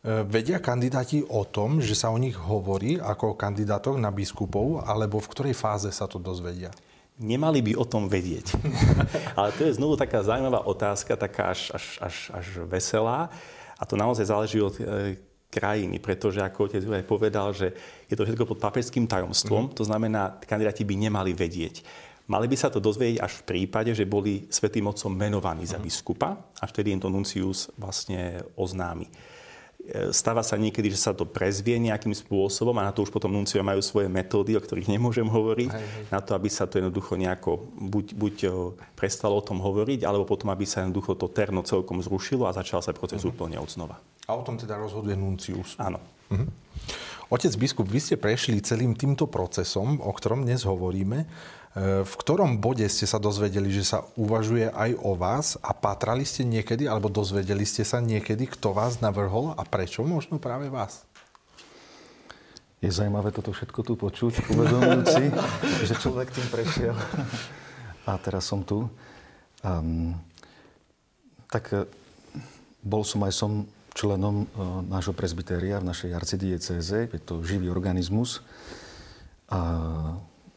E, 0.02 0.26
vedia 0.26 0.58
kandidáti 0.58 1.22
o 1.30 1.46
tom, 1.46 1.78
že 1.78 1.94
sa 1.94 2.10
o 2.10 2.18
nich 2.18 2.34
hovorí 2.34 2.98
ako 2.98 3.34
o 3.34 3.38
kandidátoch 3.38 4.02
na 4.02 4.10
biskupov, 4.10 4.82
alebo 4.82 5.22
v 5.22 5.30
ktorej 5.30 5.54
fáze 5.54 5.94
sa 5.94 6.10
to 6.10 6.18
dozvedia? 6.18 6.74
Nemali 7.22 7.62
by 7.62 7.78
o 7.78 7.86
tom 7.86 8.10
vedieť. 8.10 8.58
Ale 9.38 9.54
to 9.54 9.70
je 9.70 9.78
znovu 9.78 9.94
taká 9.94 10.26
zaujímavá 10.26 10.66
otázka, 10.66 11.14
taká 11.14 11.54
až, 11.54 11.70
až, 11.70 11.86
až, 12.02 12.16
až 12.34 12.46
veselá. 12.66 13.30
A 13.78 13.84
to 13.86 13.94
naozaj 13.94 14.26
záleží 14.26 14.58
od 14.58 14.74
e, 14.82 15.22
krajiny, 15.54 16.02
pretože 16.02 16.42
ako 16.42 16.66
otec 16.66 16.82
Juraj 16.82 17.06
povedal, 17.06 17.54
že 17.54 17.70
je 18.10 18.18
to 18.18 18.26
všetko 18.26 18.50
pod 18.50 18.58
papežským 18.58 19.06
tajomstvom, 19.06 19.70
mm. 19.70 19.74
to 19.78 19.84
znamená, 19.86 20.42
kandidáti 20.42 20.82
by 20.82 20.96
nemali 20.98 21.38
vedieť. 21.38 21.86
Mali 22.26 22.48
by 22.48 22.58
sa 22.58 22.74
to 22.74 22.82
dozvedieť 22.82 23.22
až 23.22 23.44
v 23.44 23.46
prípade, 23.54 23.92
že 23.92 24.08
boli 24.08 24.48
svetým 24.48 24.88
otcom 24.88 25.12
menovaní 25.12 25.68
za 25.68 25.78
mhm. 25.78 25.84
biskupa 25.84 26.40
a 26.58 26.64
vtedy 26.64 26.96
im 26.96 27.02
to 27.04 27.12
nuncius 27.12 27.68
vlastne 27.76 28.40
oznámi. 28.56 29.10
Stáva 30.16 30.46
sa 30.46 30.56
niekedy, 30.56 30.94
že 30.94 31.00
sa 31.00 31.12
to 31.12 31.28
prezvie 31.28 31.76
nejakým 31.82 32.14
spôsobom 32.14 32.74
a 32.80 32.88
na 32.88 32.94
to 32.94 33.04
už 33.04 33.12
potom 33.12 33.34
nunciovia 33.34 33.66
majú 33.66 33.82
svoje 33.84 34.08
metódy, 34.08 34.56
o 34.56 34.62
ktorých 34.62 34.92
nemôžem 34.96 35.26
hovoriť, 35.26 35.72
hej, 35.72 35.86
hej. 35.86 36.04
na 36.14 36.20
to, 36.22 36.38
aby 36.38 36.48
sa 36.48 36.70
to 36.70 36.80
jednoducho 36.80 37.18
nejako 37.18 37.66
buď, 37.76 38.06
buď 38.16 38.36
prestalo 38.94 39.40
o 39.40 39.46
tom 39.46 39.60
hovoriť, 39.60 40.06
alebo 40.06 40.24
potom, 40.30 40.54
aby 40.54 40.64
sa 40.64 40.86
jednoducho 40.86 41.18
to 41.18 41.28
terno 41.28 41.66
celkom 41.66 42.00
zrušilo 42.00 42.46
a 42.46 42.56
začal 42.56 42.80
sa 42.86 42.94
proces 42.94 43.26
uh-huh. 43.26 43.34
úplne 43.34 43.58
od 43.58 43.68
znova. 43.68 43.98
A 44.30 44.38
o 44.38 44.46
tom 44.46 44.56
teda 44.56 44.78
rozhoduje 44.78 45.18
nuncius. 45.18 45.76
Áno. 45.82 45.98
Uh-huh. 46.30 46.48
Otec 47.32 47.56
biskup, 47.56 47.88
vy 47.88 48.04
ste 48.04 48.16
prešli 48.20 48.60
celým 48.60 48.92
týmto 48.92 49.24
procesom, 49.24 50.04
o 50.04 50.12
ktorom 50.12 50.44
dnes 50.44 50.68
hovoríme. 50.68 51.24
E, 51.72 52.04
v 52.04 52.14
ktorom 52.20 52.60
bode 52.60 52.84
ste 52.92 53.08
sa 53.08 53.16
dozvedeli, 53.16 53.72
že 53.72 53.88
sa 53.88 54.04
uvažuje 54.20 54.68
aj 54.68 54.92
o 55.00 55.16
vás 55.16 55.56
a 55.64 55.72
patrali 55.72 56.28
ste 56.28 56.44
niekedy, 56.44 56.84
alebo 56.84 57.08
dozvedeli 57.08 57.64
ste 57.64 57.88
sa 57.88 58.04
niekedy, 58.04 58.52
kto 58.52 58.76
vás 58.76 59.00
navrhol 59.00 59.56
a 59.56 59.64
prečo 59.64 60.04
možno 60.04 60.36
práve 60.36 60.68
vás? 60.68 61.08
Je 62.84 62.92
zaujímavé 62.92 63.32
toto 63.32 63.56
všetko 63.56 63.80
tu 63.88 63.94
počuť, 63.96 64.52
uvedomujúci, 64.52 65.24
že 65.88 65.96
človek 65.96 66.36
tým 66.36 66.48
prešiel. 66.52 66.96
A 68.04 68.20
teraz 68.20 68.52
som 68.52 68.68
tu. 68.68 68.92
Um, 69.64 70.18
tak 71.48 71.72
e, 71.72 71.88
bol 72.84 73.08
som 73.08 73.24
aj 73.24 73.32
som 73.32 73.52
členom 73.92 74.48
uh, 74.56 74.80
nášho 74.88 75.12
presbytéria 75.12 75.84
v 75.84 75.92
našej 75.92 76.16
arcidiecéze. 76.16 77.12
Je 77.12 77.22
to 77.22 77.44
živý 77.44 77.68
organizmus. 77.68 78.40
A 79.52 79.60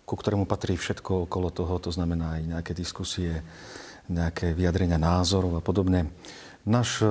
ku 0.05 0.15
ktorému 0.15 0.45
patrí 0.45 0.77
všetko 0.77 1.29
okolo 1.29 1.49
toho, 1.49 1.81
to 1.81 1.89
znamená 1.89 2.41
aj 2.41 2.43
nejaké 2.57 2.73
diskusie, 2.77 3.41
nejaké 4.09 4.53
vyjadrenia 4.53 5.01
názorov 5.01 5.57
a 5.59 5.63
podobne. 5.65 6.13
Náš 6.65 7.05
e, 7.05 7.09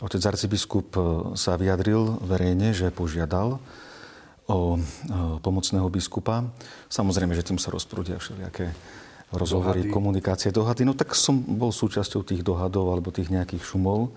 otec 0.00 0.22
arcibiskup 0.24 0.88
e, 0.96 1.00
sa 1.36 1.60
vyjadril 1.60 2.20
verejne, 2.24 2.72
že 2.72 2.88
požiadal 2.88 3.60
o 4.48 4.76
e, 4.76 4.78
pomocného 5.40 5.88
biskupa. 5.88 6.48
Samozrejme, 6.88 7.36
že 7.36 7.44
tým 7.44 7.60
sa 7.60 7.72
rozprúdia 7.72 8.16
všelijaké 8.16 8.72
rozhovory, 9.32 9.88
dohady. 9.88 9.92
komunikácie, 9.92 10.48
dohady. 10.52 10.88
No 10.88 10.96
tak 10.96 11.12
som 11.16 11.36
bol 11.36 11.72
súčasťou 11.72 12.24
tých 12.24 12.44
dohadov 12.44 12.92
alebo 12.92 13.12
tých 13.12 13.32
nejakých 13.32 13.64
šumov. 13.64 14.14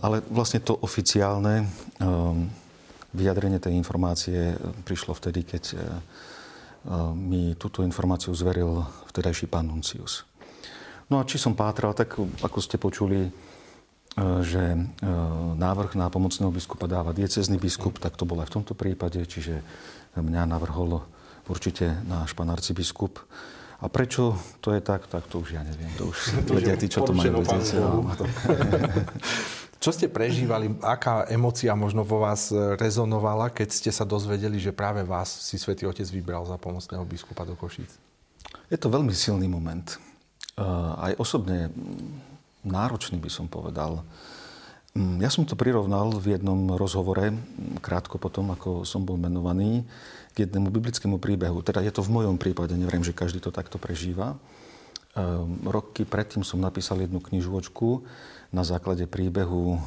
Ale 0.00 0.22
vlastne 0.30 0.62
to 0.62 0.78
oficiálne 0.80 1.66
vyjadrenie 3.10 3.58
tej 3.58 3.74
informácie 3.74 4.54
prišlo 4.86 5.12
vtedy, 5.18 5.42
keď 5.44 5.76
mi 7.16 7.58
túto 7.58 7.82
informáciu 7.82 8.30
zveril 8.32 8.86
vtedajší 9.10 9.50
pán 9.50 9.66
Nuncius. 9.66 10.28
No 11.08 11.18
a 11.18 11.26
či 11.26 11.40
som 11.40 11.56
pátral, 11.56 11.96
tak 11.96 12.20
ako 12.20 12.58
ste 12.60 12.76
počuli, 12.76 13.28
e, 13.28 13.30
že 14.44 14.76
e, 14.76 14.78
návrh 15.56 15.96
na 15.96 16.12
pomocného 16.12 16.52
biskupa 16.52 16.84
dáva 16.84 17.16
diecezný 17.16 17.56
biskup, 17.56 17.96
tak 17.96 18.14
to 18.20 18.28
bolo 18.28 18.44
aj 18.44 18.52
v 18.52 18.56
tomto 18.60 18.76
prípade, 18.76 19.24
čiže 19.24 19.64
mňa 20.20 20.44
navrhol 20.44 21.00
určite 21.48 21.96
náš 22.04 22.36
pán 22.36 22.52
arcibiskup. 22.52 23.24
A 23.78 23.86
prečo 23.88 24.36
to 24.60 24.74
je 24.76 24.84
tak, 24.84 25.08
tak 25.08 25.24
to 25.32 25.40
už 25.40 25.56
ja 25.56 25.64
neviem. 25.64 25.88
To 25.96 26.12
už 26.12 26.18
vedia 26.60 26.76
tí, 26.76 26.92
čo 26.92 27.00
to 27.08 27.16
majú 27.16 27.40
vedieť. 27.40 27.80
Čo 29.88 30.04
ste 30.04 30.12
prežívali, 30.12 30.68
aká 30.84 31.24
emocia 31.32 31.72
možno 31.72 32.04
vo 32.04 32.20
vás 32.20 32.52
rezonovala, 32.52 33.48
keď 33.48 33.72
ste 33.72 33.88
sa 33.88 34.04
dozvedeli, 34.04 34.60
že 34.60 34.68
práve 34.68 35.00
vás 35.00 35.32
si 35.48 35.56
Svetý 35.56 35.88
Otec 35.88 36.04
vybral 36.12 36.44
za 36.44 36.60
pomocného 36.60 37.00
biskupa 37.08 37.48
do 37.48 37.56
Košíc? 37.56 37.96
Je 38.68 38.76
to 38.76 38.92
veľmi 38.92 39.16
silný 39.16 39.48
moment. 39.48 39.96
Aj 40.92 41.16
osobne 41.16 41.72
náročný 42.68 43.16
by 43.16 43.32
som 43.32 43.48
povedal. 43.48 44.04
Mm, 44.92 45.24
ja 45.24 45.32
som 45.32 45.48
to 45.48 45.56
prirovnal 45.56 46.12
v 46.20 46.36
jednom 46.36 46.68
rozhovore, 46.76 47.32
krátko 47.80 48.20
potom, 48.20 48.52
ako 48.52 48.84
som 48.84 49.08
bol 49.08 49.16
menovaný, 49.16 49.88
k 50.36 50.44
jednému 50.44 50.68
biblickému 50.68 51.16
príbehu. 51.16 51.64
Teda 51.64 51.80
je 51.80 51.96
to 51.96 52.04
v 52.04 52.12
mojom 52.12 52.36
prípade, 52.36 52.76
neviem, 52.76 53.00
že 53.00 53.16
každý 53.16 53.40
to 53.40 53.48
takto 53.48 53.80
prežíva. 53.80 54.36
Roky 55.64 56.04
predtým 56.04 56.44
som 56.44 56.60
napísal 56.60 57.00
jednu 57.00 57.24
knižočku, 57.24 58.04
na 58.48 58.64
základe 58.64 59.04
príbehu 59.04 59.76
e, 59.76 59.80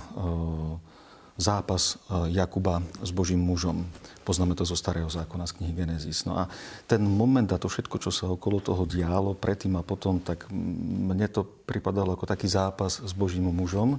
zápas 1.41 1.97
e, 1.97 2.37
Jakuba 2.37 2.85
s 3.01 3.09
Božím 3.09 3.41
mužom. 3.41 3.85
Poznáme 4.21 4.53
to 4.53 4.61
zo 4.61 4.77
starého 4.77 5.09
zákona 5.09 5.49
z 5.49 5.57
knihy 5.57 5.73
Genesis. 5.73 6.29
No 6.29 6.37
a 6.37 6.45
ten 6.85 7.01
moment 7.01 7.49
a 7.49 7.57
to 7.57 7.65
všetko, 7.65 7.97
čo 7.97 8.13
sa 8.13 8.29
okolo 8.29 8.61
toho 8.61 8.85
dialo 8.85 9.33
predtým 9.33 9.73
a 9.81 9.85
potom, 9.85 10.21
tak 10.21 10.45
mne 10.53 11.25
to 11.33 11.41
pripadalo 11.43 12.13
ako 12.13 12.29
taký 12.29 12.45
zápas 12.45 13.01
s 13.01 13.11
Božím 13.17 13.49
mužom, 13.49 13.97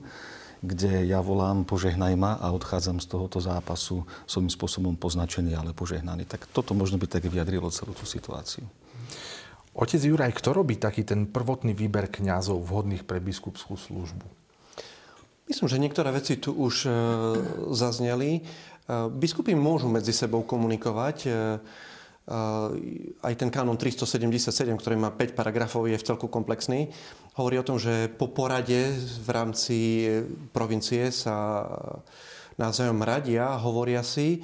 kde 0.63 1.11
ja 1.11 1.19
volám 1.19 1.67
požehnaj 1.67 2.15
ma 2.15 2.39
a 2.39 2.55
odchádzam 2.55 3.03
z 3.03 3.11
tohoto 3.11 3.43
zápasu 3.43 4.07
svojím 4.31 4.47
spôsobom 4.47 4.95
poznačený, 4.95 5.59
ale 5.59 5.75
požehnaný. 5.75 6.23
Tak 6.23 6.47
toto 6.55 6.71
možno 6.71 7.03
by 7.03 7.11
tak 7.11 7.27
vyjadrilo 7.27 7.67
celú 7.75 7.91
tú 7.99 8.07
situáciu. 8.07 8.63
Otec 9.73 10.05
Juraj, 10.05 10.37
kto 10.37 10.53
robí 10.55 10.77
taký 10.79 11.03
ten 11.03 11.27
prvotný 11.27 11.73
výber 11.75 12.07
kňazov 12.07 12.61
vhodných 12.63 13.09
pre 13.09 13.19
biskupskú 13.19 13.75
službu? 13.75 14.42
Myslím, 15.51 15.67
že 15.69 15.83
niektoré 15.83 16.15
veci 16.15 16.39
tu 16.39 16.55
už 16.55 16.87
e, 16.87 16.91
zazneli. 17.75 18.39
E, 18.39 18.41
biskupy 19.11 19.59
môžu 19.59 19.91
medzi 19.91 20.15
sebou 20.15 20.47
komunikovať. 20.47 21.17
E, 21.27 21.31
aj 23.19 23.35
ten 23.35 23.51
kanon 23.51 23.75
377, 23.75 24.47
ktorý 24.79 24.95
má 24.95 25.11
5 25.11 25.35
paragrafov, 25.35 25.91
je 25.91 25.99
v 25.99 26.07
celku 26.07 26.31
komplexný. 26.31 26.87
Hovorí 27.35 27.59
o 27.59 27.67
tom, 27.67 27.83
že 27.83 28.07
po 28.07 28.31
porade 28.31 28.95
v 28.95 29.29
rámci 29.35 30.07
provincie 30.55 31.11
sa 31.11 31.67
navzájom 32.63 33.03
radia, 33.03 33.59
hovoria 33.59 34.07
si, 34.07 34.39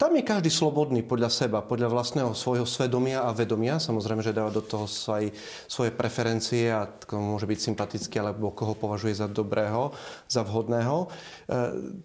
Tam 0.00 0.16
je 0.16 0.24
každý 0.24 0.48
slobodný 0.48 1.04
podľa 1.04 1.28
seba, 1.28 1.60
podľa 1.60 1.92
vlastného 1.92 2.32
svojho 2.32 2.64
svedomia 2.64 3.20
a 3.20 3.36
vedomia. 3.36 3.76
Samozrejme, 3.76 4.24
že 4.24 4.32
dáva 4.32 4.48
do 4.48 4.64
toho 4.64 4.88
aj 4.88 5.28
svoje 5.68 5.92
preferencie 5.92 6.72
a 6.72 6.88
môže 7.12 7.44
byť 7.44 7.60
sympatický, 7.60 8.16
alebo 8.16 8.56
koho 8.56 8.72
považuje 8.72 9.12
za 9.12 9.28
dobrého, 9.28 9.92
za 10.24 10.40
vhodného. 10.40 11.04
E, 11.04 11.08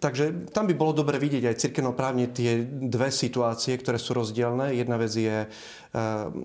takže 0.04 0.52
tam 0.52 0.68
by 0.68 0.76
bolo 0.76 0.92
dobre 0.92 1.24
vidieť 1.24 1.56
aj 1.56 1.60
cirkevnoprávne 1.72 2.36
tie 2.36 2.68
dve 2.68 3.08
situácie, 3.08 3.80
ktoré 3.80 3.96
sú 3.96 4.12
rozdielne. 4.12 4.76
Jedna 4.76 5.00
vec 5.00 5.16
je 5.16 5.48
e, 5.48 5.50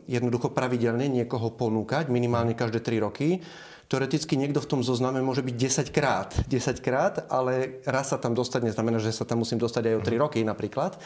jednoducho 0.07 0.55
pravidelne 0.55 1.11
niekoho 1.11 1.51
ponúkať, 1.51 2.15
minimálne 2.15 2.55
každé 2.55 2.79
3 2.79 3.07
roky 3.11 3.43
Teoreticky 3.87 4.35
niekto 4.35 4.59
v 4.59 4.67
tom 4.67 4.81
zozname 4.83 5.23
môže 5.23 5.47
byť 5.47 5.55
10 5.55 5.95
krát, 5.95 6.35
10 6.51 6.83
krát, 6.83 7.23
ale 7.31 7.79
raz 7.87 8.11
sa 8.11 8.19
tam 8.19 8.35
dostať 8.35 8.67
neznamená, 8.67 8.99
že 8.99 9.15
sa 9.15 9.23
tam 9.23 9.47
musím 9.47 9.63
dostať 9.63 9.83
aj 9.87 9.95
o 9.95 10.03
3 10.03 10.25
roky 10.27 10.41
napríklad, 10.43 10.99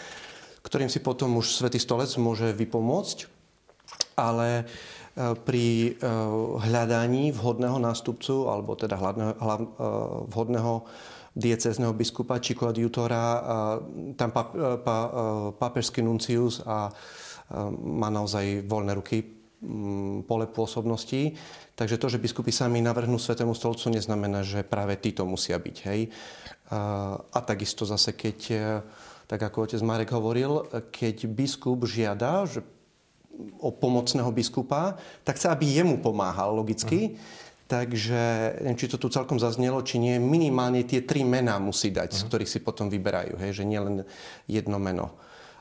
ktorým 0.64 0.88
si 0.88 1.04
potom 1.04 1.36
už 1.36 1.60
Svetý 1.60 1.76
stolec 1.76 2.08
môže 2.16 2.56
vypomôcť. 2.56 3.28
Ale 4.16 4.48
e, 4.60 4.64
pri 5.44 5.92
e, 5.92 6.08
hľadaní 6.60 7.36
vhodného 7.36 7.76
nástupcu, 7.76 8.48
alebo 8.48 8.72
teda 8.72 8.96
e, 8.96 9.04
vhodného 10.32 10.84
diecezneho 11.36 11.92
biskupa 11.92 12.40
či 12.40 12.58
koadjutora, 12.58 13.22
tam 14.18 14.30
pápežský 15.54 16.02
nuncius 16.02 16.58
a 16.66 16.90
má 17.86 18.10
naozaj 18.10 18.66
voľné 18.66 18.98
ruky 18.98 19.39
pole 20.24 20.48
pôsobnosti. 20.48 21.36
Takže 21.76 22.00
to, 22.00 22.06
že 22.08 22.22
biskupy 22.22 22.48
sami 22.48 22.80
navrhnú 22.80 23.20
Svetému 23.20 23.52
stolcu, 23.52 23.92
neznamená, 23.92 24.40
že 24.40 24.64
práve 24.64 24.96
títo 24.96 25.28
musia 25.28 25.60
byť. 25.60 25.76
Hej? 25.84 26.00
A, 26.72 27.16
a 27.20 27.38
takisto 27.44 27.84
zase, 27.84 28.16
keď, 28.16 28.38
e, 28.52 28.60
tak 29.28 29.40
ako 29.40 29.68
otec 29.68 29.80
Marek 29.84 30.16
hovoril, 30.16 30.64
keď 30.88 31.28
biskup 31.28 31.84
žiada 31.84 32.48
že 32.48 32.64
o 33.60 33.72
pomocného 33.72 34.28
biskupa, 34.32 35.00
tak 35.24 35.40
chce, 35.40 35.48
aby 35.48 35.64
jemu 35.80 35.96
pomáhal 36.00 36.52
logicky. 36.52 37.12
Uh-huh. 37.12 37.48
Takže 37.70 38.20
neviem, 38.60 38.76
či 38.76 38.90
to 38.90 38.98
tu 38.98 39.06
celkom 39.08 39.38
zaznelo, 39.38 39.80
či 39.86 40.02
nie, 40.02 40.18
minimálne 40.18 40.82
tie 40.82 41.06
tri 41.06 41.22
mená 41.22 41.56
musí 41.62 41.94
dať, 41.94 42.10
uh-huh. 42.10 42.18
z 42.18 42.22
mhm. 42.24 42.28
ktorých 42.28 42.50
si 42.50 42.60
potom 42.60 42.86
vyberajú, 42.90 43.38
hej, 43.40 43.62
že 43.62 43.64
nie 43.64 43.80
len 43.80 43.96
jedno 44.50 44.76
meno. 44.82 45.14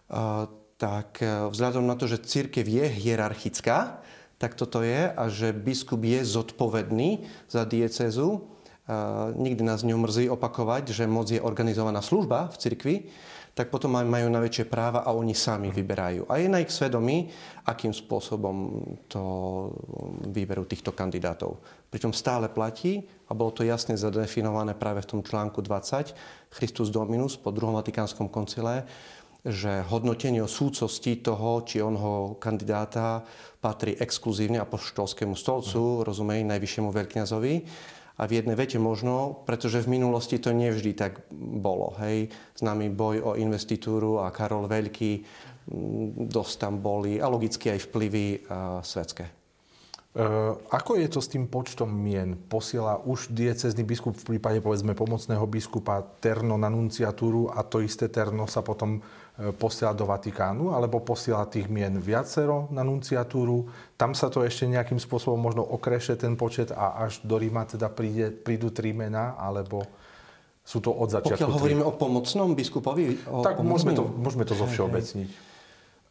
Uh, 0.10 0.50
tak 0.79 1.19
e, 1.19 1.51
vzhľadom 1.51 1.83
na 1.83 2.00
to, 2.00 2.07
že 2.07 2.24
církev 2.24 2.63
je 2.63 2.88
hierarchická, 2.88 4.00
tak 4.39 4.55
toto 4.55 4.79
je 4.79 5.12
a 5.12 5.24
že 5.27 5.51
biskup 5.51 6.00
je 6.00 6.24
zodpovedný 6.24 7.27
za 7.51 7.67
diecezu. 7.67 8.48
Nikdy 9.36 9.62
nás 9.62 9.83
neumrzí 9.83 10.31
opakovať, 10.31 10.95
že 10.95 11.05
moc 11.05 11.29
je 11.29 11.43
organizovaná 11.43 12.01
služba 12.01 12.50
v 12.50 12.55
cirkvi, 12.57 12.95
tak 13.59 13.67
potom 13.75 13.91
majú 13.91 14.31
najväčšie 14.31 14.71
práva 14.71 15.03
a 15.03 15.12
oni 15.12 15.36
sami 15.36 15.67
vyberajú. 15.67 16.31
A 16.31 16.39
je 16.39 16.48
na 16.48 16.63
ich 16.63 16.71
svedomí, 16.71 17.27
akým 17.67 17.91
spôsobom 17.91 18.79
to 19.12 19.21
vyberú 20.31 20.63
týchto 20.63 20.95
kandidátov. 20.95 21.59
Pričom 21.91 22.15
stále 22.15 22.48
platí, 22.48 23.03
a 23.27 23.36
bolo 23.36 23.51
to 23.51 23.67
jasne 23.67 24.00
zadefinované 24.00 24.79
práve 24.79 25.03
v 25.03 25.09
tom 25.12 25.19
článku 25.19 25.59
20, 25.59 26.15
Christus 26.55 26.88
Dominus 26.88 27.36
po 27.36 27.51
druhom 27.51 27.75
Vatikánskom 27.75 28.31
koncile, 28.31 28.88
že 29.45 29.88
hodnotenie 29.88 30.43
o 30.43 30.52
súcosti 30.52 31.23
toho, 31.23 31.63
či 31.63 31.80
onho 31.80 32.36
kandidáta 32.38 33.23
patrí 33.63 33.95
exkluzívne 33.95 34.60
apoštolskému 34.60 35.36
stolcu, 35.36 35.80
mm. 35.80 36.04
rozumej, 36.04 36.39
najvyššiemu 36.43 36.89
veľkňazovi. 36.91 37.54
A 38.19 38.28
v 38.28 38.36
jednej 38.36 38.60
vete 38.60 38.75
možno, 38.75 39.47
pretože 39.47 39.80
v 39.80 39.95
minulosti 39.95 40.43
to 40.43 40.52
nevždy 40.52 40.91
tak 40.91 41.23
bolo. 41.32 41.95
Hej. 42.04 42.28
Známy 42.60 42.91
boj 42.91 43.15
o 43.23 43.32
investitúru 43.39 44.19
a 44.19 44.28
Karol 44.36 44.67
Veľký, 44.67 45.23
dosť 46.28 46.54
tam 46.60 46.84
boli 46.84 47.23
a 47.23 47.32
logicky 47.32 47.71
aj 47.71 47.88
vplyvy 47.88 48.43
svetské. 48.84 49.38
E, 50.15 50.26
ako 50.74 50.98
je 50.98 51.08
to 51.12 51.19
s 51.22 51.32
tým 51.32 51.45
počtom 51.45 51.91
mien? 51.91 52.34
Posiela 52.36 52.98
už 53.02 53.30
diecezný 53.30 53.86
biskup 53.86 54.17
v 54.17 54.36
prípade 54.36 54.62
povedzme 54.63 54.98
pomocného 54.98 55.45
biskupa 55.45 56.02
terno 56.24 56.58
na 56.58 56.72
nunciatúru 56.72 57.54
a 57.54 57.62
to 57.62 57.84
isté 57.84 58.10
terno 58.10 58.50
sa 58.50 58.65
potom 58.65 59.02
posiela 59.56 59.95
do 59.95 60.04
Vatikánu, 60.04 60.76
alebo 60.76 61.00
posiela 61.00 61.48
tých 61.48 61.72
mien 61.72 61.95
viacero 61.95 62.67
na 62.76 62.84
nunciatúru. 62.84 63.72
Tam 63.95 64.12
sa 64.12 64.28
to 64.28 64.43
ešte 64.43 64.67
nejakým 64.67 65.00
spôsobom 65.00 65.39
možno 65.39 65.63
okreše 65.63 66.19
ten 66.19 66.36
počet 66.36 66.76
a 66.76 67.08
až 67.08 67.24
do 67.24 67.39
Ríma 67.39 67.63
teda 67.63 67.88
príde, 67.88 68.36
prídu 68.36 68.67
tri 68.67 68.91
mená, 68.91 69.39
alebo 69.39 69.88
sú 70.60 70.84
to 70.84 70.91
od 70.91 71.08
začiatku 71.15 71.39
Pokiaľ 71.39 71.56
hovoríme 71.56 71.84
o 71.88 71.95
pomocnom 71.95 72.52
biskupovi? 72.52 73.32
O 73.32 73.39
tak 73.39 73.63
môžeme 73.63 73.95
to, 73.95 74.04
môžeme 74.04 74.43
to 74.43 74.60
zo 74.60 74.67
všeobecniť. 74.67 75.30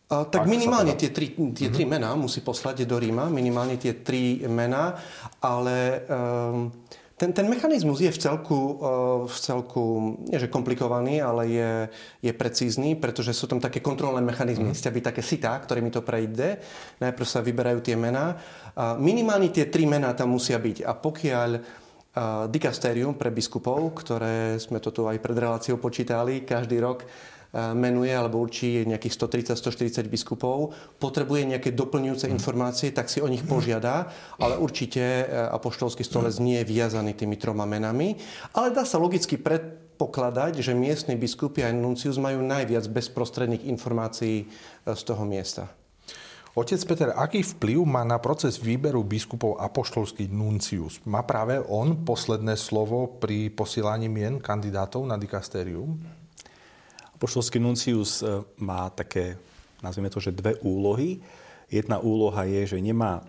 A, 0.09 0.25
tak 0.25 0.45
Ak 0.45 0.49
minimálne 0.49 0.97
tie 0.97 1.13
tri, 1.13 1.37
tie 1.53 1.69
tri 1.69 1.85
mená 1.85 2.17
musí 2.17 2.41
poslať 2.41 2.89
do 2.89 2.97
Ríma, 2.97 3.29
minimálne 3.29 3.77
tie 3.77 3.93
tri 4.01 4.41
mená, 4.49 4.97
ale 5.45 6.09
um, 6.09 6.73
ten, 7.19 7.35
ten 7.35 7.51
mechanizmus 7.51 7.99
je 7.99 8.15
v 8.15 8.19
celku, 8.19 8.79
eh, 8.79 9.27
v 9.27 9.37
celku 9.43 9.85
nie 10.31 10.39
že 10.39 10.47
komplikovaný, 10.47 11.19
ale 11.19 11.43
je, 11.51 11.73
je 12.23 12.33
precízny, 12.33 12.95
pretože 12.95 13.35
sú 13.35 13.51
tam 13.51 13.59
také 13.59 13.83
kontrolné 13.83 14.23
mechanizmy. 14.23 14.71
Mm. 14.71 14.79
byť 14.79 15.05
také 15.05 15.23
sitá, 15.27 15.59
ktorými 15.59 15.91
to 15.91 16.07
prejde. 16.07 16.63
Najprv 17.03 17.27
sa 17.27 17.43
vyberajú 17.43 17.83
tie 17.83 17.99
mená. 17.99 18.39
A 18.79 18.95
minimálne 18.95 19.51
tie 19.51 19.67
tri 19.67 19.83
mená 19.83 20.15
tam 20.15 20.31
musia 20.31 20.63
byť. 20.63 20.87
A 20.87 20.95
pokiaľ 20.95 21.51
eh, 21.59 21.63
dikastérium 22.55 23.19
pre 23.19 23.35
biskupov, 23.35 23.99
ktoré 23.99 24.55
sme 24.63 24.79
to 24.79 24.95
tu 24.95 25.11
aj 25.11 25.19
pred 25.19 25.35
reláciou 25.35 25.83
počítali, 25.83 26.47
každý 26.47 26.79
rok 26.79 27.03
menuje 27.53 28.13
alebo 28.13 28.41
určí 28.45 28.85
nejakých 28.85 29.15
130-140 29.57 30.13
biskupov, 30.13 30.77
potrebuje 31.01 31.49
nejaké 31.57 31.73
doplňujúce 31.73 32.29
informácie, 32.29 32.93
tak 32.93 33.09
si 33.09 33.25
o 33.25 33.29
nich 33.29 33.45
požiada, 33.45 34.13
ale 34.37 34.61
určite 34.61 35.01
e, 35.01 35.25
apoštolský 35.49 36.05
stolec 36.05 36.37
nie 36.45 36.61
je 36.61 36.69
viazaný 36.69 37.17
tými 37.17 37.41
troma 37.41 37.65
menami. 37.65 38.21
Ale 38.53 38.77
dá 38.77 38.85
sa 38.85 39.01
logicky 39.01 39.41
predpokladať, 39.41 40.61
že 40.61 40.77
miestni 40.77 41.17
biskupy 41.17 41.65
a 41.65 41.73
nuncius 41.73 42.21
majú 42.21 42.45
najviac 42.45 42.85
bezprostredných 42.93 43.65
informácií 43.65 44.45
e, 44.45 44.47
z 44.93 45.03
toho 45.09 45.25
miesta. 45.25 45.73
Otec 46.59 46.83
Peter, 46.91 47.15
aký 47.15 47.47
vplyv 47.55 47.87
má 47.87 48.03
na 48.03 48.19
proces 48.19 48.59
výberu 48.59 49.07
biskupov 49.07 49.63
apoštolský 49.63 50.27
nuncius? 50.27 50.99
Má 51.07 51.23
práve 51.23 51.63
on 51.63 52.03
posledné 52.03 52.59
slovo 52.59 53.07
pri 53.23 53.47
posielaní 53.55 54.11
mien 54.11 54.43
kandidátov 54.43 55.07
na 55.07 55.15
dikastérium? 55.15 56.03
Poštolský 57.19 57.59
nuncius 57.59 58.23
e, 58.23 58.47
má 58.63 58.87
také, 58.95 59.35
nazvime 59.83 60.11
to, 60.11 60.23
že 60.23 60.35
dve 60.35 60.55
úlohy. 60.63 61.19
Jedna 61.67 61.99
úloha 61.99 62.47
je, 62.47 62.75
že 62.75 62.79
nemá 62.79 63.27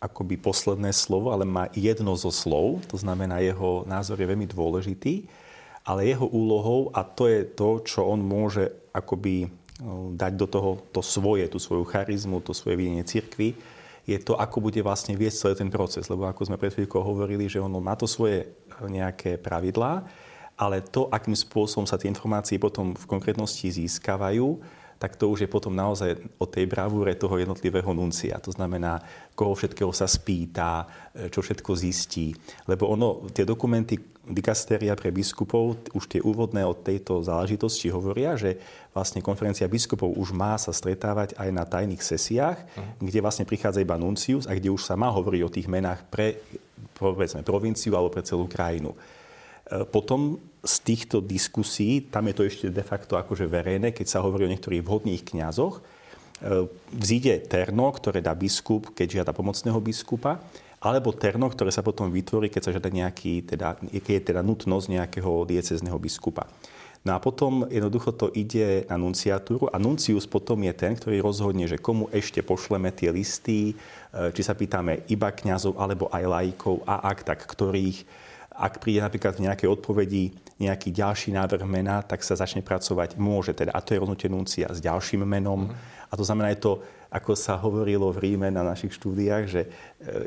akoby 0.00 0.40
posledné 0.40 0.92
slovo, 0.92 1.32
ale 1.32 1.44
má 1.44 1.68
jedno 1.76 2.16
zo 2.16 2.32
slov, 2.32 2.80
to 2.88 2.96
znamená, 2.96 3.44
jeho 3.44 3.84
názor 3.84 4.16
je 4.16 4.28
veľmi 4.28 4.48
dôležitý, 4.48 5.28
ale 5.84 6.08
jeho 6.08 6.24
úlohou, 6.24 6.88
a 6.96 7.04
to 7.04 7.28
je 7.28 7.44
to, 7.44 7.84
čo 7.84 8.08
on 8.08 8.20
môže 8.20 8.68
akoby 8.92 9.44
e, 9.44 9.48
dať 10.16 10.32
do 10.36 10.46
toho 10.48 10.70
to 10.92 11.00
svoje, 11.00 11.48
tú 11.48 11.56
svoju 11.56 11.84
charizmu, 11.88 12.44
to 12.44 12.52
svoje 12.52 12.76
videnie 12.76 13.04
cirkvy, 13.04 13.56
je 14.08 14.18
to, 14.18 14.36
ako 14.36 14.58
bude 14.64 14.80
vlastne 14.80 15.14
viesť 15.14 15.36
celý 15.36 15.54
ten 15.54 15.70
proces. 15.70 16.08
Lebo 16.08 16.26
ako 16.26 16.48
sme 16.48 16.60
pred 16.60 16.72
chvíľkou 16.72 16.98
hovorili, 16.98 17.46
že 17.46 17.62
on 17.62 17.70
má 17.78 17.94
to 17.94 18.08
svoje 18.08 18.48
nejaké 18.80 19.36
pravidlá, 19.36 20.02
ale 20.60 20.84
to, 20.84 21.08
akým 21.08 21.32
spôsobom 21.32 21.88
sa 21.88 21.96
tie 21.96 22.12
informácie 22.12 22.60
potom 22.60 22.92
v 22.92 23.04
konkrétnosti 23.08 23.64
získavajú, 23.72 24.60
tak 25.00 25.16
to 25.16 25.32
už 25.32 25.48
je 25.48 25.48
potom 25.48 25.72
naozaj 25.72 26.12
o 26.36 26.44
tej 26.44 26.68
bravúre 26.68 27.16
toho 27.16 27.40
jednotlivého 27.40 27.88
nuncia. 27.96 28.36
To 28.44 28.52
znamená, 28.52 29.00
koho 29.32 29.56
všetkého 29.56 29.88
sa 29.96 30.04
spýta, 30.04 30.84
čo 31.32 31.40
všetko 31.40 31.72
zistí. 31.72 32.36
Lebo 32.68 32.92
ono, 32.92 33.24
tie 33.32 33.48
dokumenty 33.48 33.96
dikasteria 34.28 34.92
pre 34.92 35.08
biskupov, 35.08 35.80
už 35.96 36.04
tie 36.04 36.20
úvodné 36.20 36.68
od 36.68 36.84
tejto 36.84 37.24
záležitosti 37.24 37.88
hovoria, 37.88 38.36
že 38.36 38.60
vlastne 38.92 39.24
konferencia 39.24 39.64
biskupov 39.72 40.12
už 40.12 40.36
má 40.36 40.60
sa 40.60 40.68
stretávať 40.68 41.32
aj 41.40 41.48
na 41.48 41.64
tajných 41.64 42.04
sesiách, 42.04 42.58
uh-huh. 42.60 43.00
kde 43.00 43.24
vlastne 43.24 43.48
prichádza 43.48 43.80
iba 43.80 43.96
nuncius 43.96 44.44
a 44.44 44.52
kde 44.52 44.68
už 44.68 44.84
sa 44.84 45.00
má 45.00 45.08
hovoriť 45.08 45.40
o 45.40 45.52
tých 45.52 45.64
menách 45.64 46.04
pre, 46.12 46.44
povedzme, 47.00 47.40
provinciu 47.40 47.96
alebo 47.96 48.12
pre 48.12 48.20
celú 48.20 48.44
krajinu. 48.44 48.92
E, 48.92 49.88
potom 49.88 50.36
z 50.60 50.74
týchto 50.84 51.24
diskusí, 51.24 52.04
tam 52.12 52.28
je 52.28 52.34
to 52.36 52.42
ešte 52.44 52.66
de 52.68 52.84
facto 52.84 53.16
akože 53.16 53.48
verejné, 53.48 53.96
keď 53.96 54.06
sa 54.06 54.22
hovorí 54.24 54.44
o 54.44 54.52
niektorých 54.52 54.84
vhodných 54.84 55.24
kňazoch, 55.24 55.80
e, 55.80 55.82
vzíde 56.92 57.48
terno, 57.48 57.88
ktoré 57.88 58.20
dá 58.20 58.36
biskup, 58.36 58.92
keď 58.92 59.20
žiada 59.20 59.32
pomocného 59.32 59.80
biskupa, 59.80 60.36
alebo 60.80 61.12
terno, 61.12 61.48
ktoré 61.48 61.68
sa 61.72 61.84
potom 61.84 62.08
vytvorí, 62.08 62.48
keď 62.48 62.62
sa 62.64 62.72
žiada 62.72 62.92
nejaký, 62.92 63.44
teda, 63.44 63.76
keď 63.88 64.12
je 64.16 64.26
teda 64.32 64.40
nutnosť 64.40 64.86
nejakého 64.88 65.44
diecezneho 65.48 65.96
biskupa. 66.00 66.48
No 67.00 67.16
a 67.16 67.18
potom 67.20 67.64
jednoducho 67.64 68.12
to 68.12 68.28
ide 68.36 68.84
na 68.84 69.00
nunciatúru 69.00 69.72
a 69.72 69.80
nuncius 69.80 70.28
potom 70.28 70.60
je 70.68 70.72
ten, 70.76 70.92
ktorý 70.92 71.24
rozhodne, 71.24 71.64
že 71.64 71.80
komu 71.80 72.12
ešte 72.12 72.44
pošleme 72.44 72.92
tie 72.92 73.08
listy, 73.08 73.72
e, 73.72 73.74
či 74.36 74.42
sa 74.44 74.52
pýtame 74.52 75.08
iba 75.08 75.32
kňazov 75.32 75.80
alebo 75.80 76.12
aj 76.12 76.24
laikov 76.28 76.84
a 76.84 77.08
ak 77.08 77.24
tak 77.24 77.48
ktorých 77.48 78.28
ak 78.60 78.76
príde 78.76 79.00
napríklad 79.00 79.40
v 79.40 79.48
nejakej 79.48 79.68
odpovedi 79.72 80.36
nejaký 80.60 80.92
ďalší 80.92 81.32
návrh 81.32 81.64
mena, 81.64 82.04
tak 82.04 82.20
sa 82.20 82.36
začne 82.36 82.60
pracovať, 82.60 83.16
môže 83.16 83.56
teda, 83.56 83.72
a 83.72 83.80
to 83.80 83.96
je 83.96 84.00
rozhodnutie 84.04 84.28
nuncia 84.28 84.68
s 84.68 84.84
ďalším 84.84 85.24
menom. 85.24 85.72
Mm-hmm. 85.72 86.12
A 86.12 86.14
to 86.20 86.24
znamená, 86.28 86.52
je 86.52 86.60
to, 86.60 86.72
ako 87.08 87.32
sa 87.32 87.56
hovorilo 87.56 88.12
v 88.12 88.20
Ríme 88.28 88.52
na 88.52 88.60
našich 88.60 88.92
štúdiách, 88.92 89.44
že 89.48 89.64
e, 89.64 89.68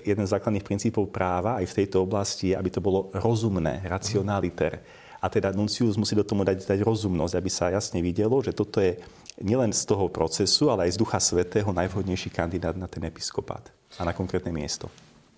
jeden 0.09 0.25
z 0.25 0.33
základných 0.33 0.65
princípov 0.65 1.13
práva 1.13 1.61
aj 1.61 1.69
v 1.69 1.77
tejto 1.85 2.01
oblasti 2.01 2.51
je, 2.51 2.57
aby 2.57 2.73
to 2.73 2.81
bolo 2.81 3.13
rozumné, 3.13 3.85
racionaliter. 3.85 4.81
A 5.21 5.29
teda 5.29 5.53
nuncius 5.53 5.95
musí 5.95 6.17
do 6.17 6.25
tomu 6.25 6.41
dať, 6.41 6.65
dať 6.65 6.81
rozumnosť, 6.81 7.37
aby 7.37 7.49
sa 7.53 7.69
jasne 7.69 8.01
videlo, 8.01 8.41
že 8.41 8.57
toto 8.57 8.81
je 8.81 8.97
nielen 9.37 9.69
z 9.69 9.85
toho 9.85 10.09
procesu, 10.09 10.73
ale 10.73 10.89
aj 10.89 10.97
z 10.97 10.99
Ducha 10.99 11.21
Svetého 11.21 11.69
najvhodnejší 11.69 12.33
kandidát 12.33 12.73
na 12.73 12.89
ten 12.89 13.05
episkopát 13.05 13.69
a 13.95 14.01
na 14.01 14.11
konkrétne 14.11 14.49
miesto 14.49 14.89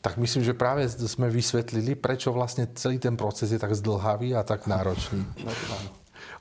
tak 0.05 0.21
myslím, 0.21 0.45
že 0.45 0.53
práve 0.53 0.85
sme 0.85 1.33
vysvetlili, 1.33 1.97
prečo 1.97 2.29
vlastne 2.29 2.69
celý 2.77 3.01
ten 3.01 3.17
proces 3.17 3.49
je 3.49 3.57
tak 3.57 3.73
zdlhavý 3.73 4.37
a 4.37 4.45
tak 4.45 4.69
náročný. 4.69 5.25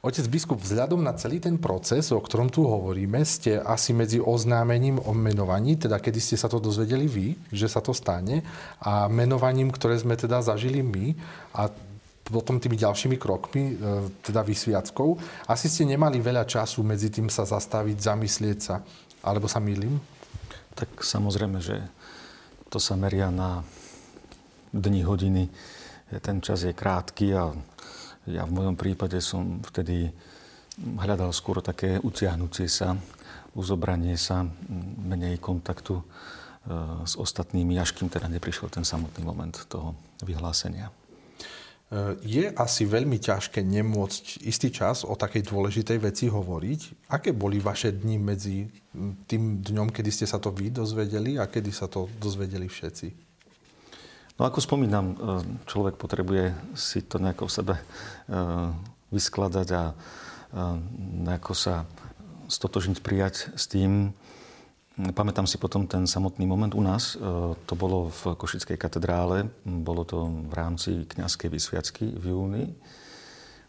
Otec 0.05 0.29
biskup, 0.29 0.61
vzhľadom 0.61 1.01
na 1.01 1.17
celý 1.17 1.41
ten 1.41 1.57
proces, 1.57 2.13
o 2.13 2.21
ktorom 2.21 2.53
tu 2.53 2.69
hovoríme, 2.69 3.25
ste 3.25 3.57
asi 3.57 3.97
medzi 3.97 4.21
oznámením 4.21 5.01
o 5.01 5.17
menovaní, 5.17 5.81
teda 5.81 5.97
kedy 5.97 6.21
ste 6.21 6.37
sa 6.37 6.53
to 6.53 6.61
dozvedeli 6.61 7.09
vy, 7.09 7.33
že 7.49 7.73
sa 7.73 7.81
to 7.81 7.97
stane, 7.97 8.45
a 8.85 9.09
menovaním, 9.09 9.73
ktoré 9.73 9.97
sme 9.97 10.13
teda 10.13 10.45
zažili 10.45 10.85
my 10.85 11.17
a 11.57 11.73
potom 12.21 12.61
tými 12.61 12.77
ďalšími 12.77 13.17
krokmi, 13.17 13.65
e, 13.65 13.75
teda 14.21 14.45
vysviackou, 14.45 15.17
asi 15.49 15.73
ste 15.73 15.89
nemali 15.89 16.21
veľa 16.21 16.45
času 16.45 16.85
medzi 16.85 17.09
tým 17.09 17.33
sa 17.33 17.49
zastaviť, 17.49 17.97
zamyslieť 17.97 18.59
sa, 18.61 18.85
alebo 19.25 19.49
sa 19.49 19.57
milím? 19.57 19.97
Tak 20.77 21.01
samozrejme, 21.01 21.65
že 21.65 21.81
to 22.75 22.83
sa 22.83 22.99
meria 22.99 23.31
na 23.31 23.63
dni, 24.75 25.07
hodiny. 25.07 25.47
Ten 26.19 26.43
čas 26.43 26.67
je 26.67 26.75
krátky 26.75 27.31
a 27.31 27.55
ja 28.27 28.43
v 28.43 28.51
mojom 28.51 28.75
prípade 28.75 29.23
som 29.23 29.63
vtedy 29.63 30.11
hľadal 30.83 31.31
skôr 31.31 31.63
také 31.63 32.03
utiahnutie 32.03 32.67
sa, 32.67 32.99
uzobranie 33.55 34.19
sa, 34.19 34.43
menej 35.07 35.39
kontaktu 35.39 36.03
e, 36.03 36.05
s 37.07 37.15
ostatnými, 37.15 37.79
až 37.79 37.95
kým 37.95 38.11
teda 38.11 38.27
neprišiel 38.27 38.67
ten 38.67 38.83
samotný 38.83 39.23
moment 39.23 39.55
toho 39.71 39.95
vyhlásenia. 40.27 40.91
E, 41.95 42.19
je 42.27 42.45
asi 42.51 42.83
veľmi 42.91 43.23
ťažké 43.23 43.63
nemôcť 43.63 44.43
istý 44.43 44.75
čas 44.75 45.07
o 45.07 45.15
takej 45.15 45.47
dôležitej 45.47 45.99
veci 46.03 46.27
hovoriť. 46.27 47.07
Aké 47.15 47.31
boli 47.31 47.63
vaše 47.63 47.95
dni 47.95 48.19
medzi 48.19 48.67
tým 49.31 49.63
dňom, 49.63 49.95
kedy 49.95 50.11
ste 50.11 50.27
sa 50.27 50.43
to 50.43 50.51
vy 50.51 50.75
dozvedeli 50.75 51.39
a 51.39 51.47
kedy 51.47 51.71
sa 51.71 51.87
to 51.87 52.11
dozvedeli 52.19 52.67
všetci? 52.67 53.09
No 54.35 54.43
ako 54.43 54.59
spomínam, 54.59 55.07
e, 55.07 55.17
človek 55.71 55.95
potrebuje 55.95 56.75
si 56.75 57.07
to 57.07 57.23
nejako 57.23 57.47
v 57.47 57.55
sebe 57.63 57.75
e, 57.79 57.83
vyskladať 59.15 59.69
a 59.79 59.83
nejako 61.27 61.51
sa 61.51 61.83
stotožniť, 62.47 63.03
prijať 63.03 63.51
s 63.59 63.67
tým, 63.67 64.15
Pamätám 64.95 65.43
si 65.43 65.59
potom 65.59 65.91
ten 65.91 66.07
samotný 66.07 66.47
moment 66.47 66.71
u 66.71 66.79
nás. 66.79 67.19
E, 67.19 67.27
to 67.67 67.75
bolo 67.75 68.15
v 68.15 68.39
Košickej 68.39 68.79
katedrále. 68.79 69.51
Bolo 69.67 70.07
to 70.07 70.31
v 70.47 70.55
rámci 70.55 71.03
kňazskej 71.11 71.51
vysviacky 71.51 72.15
v 72.15 72.25
júni. 72.31 72.65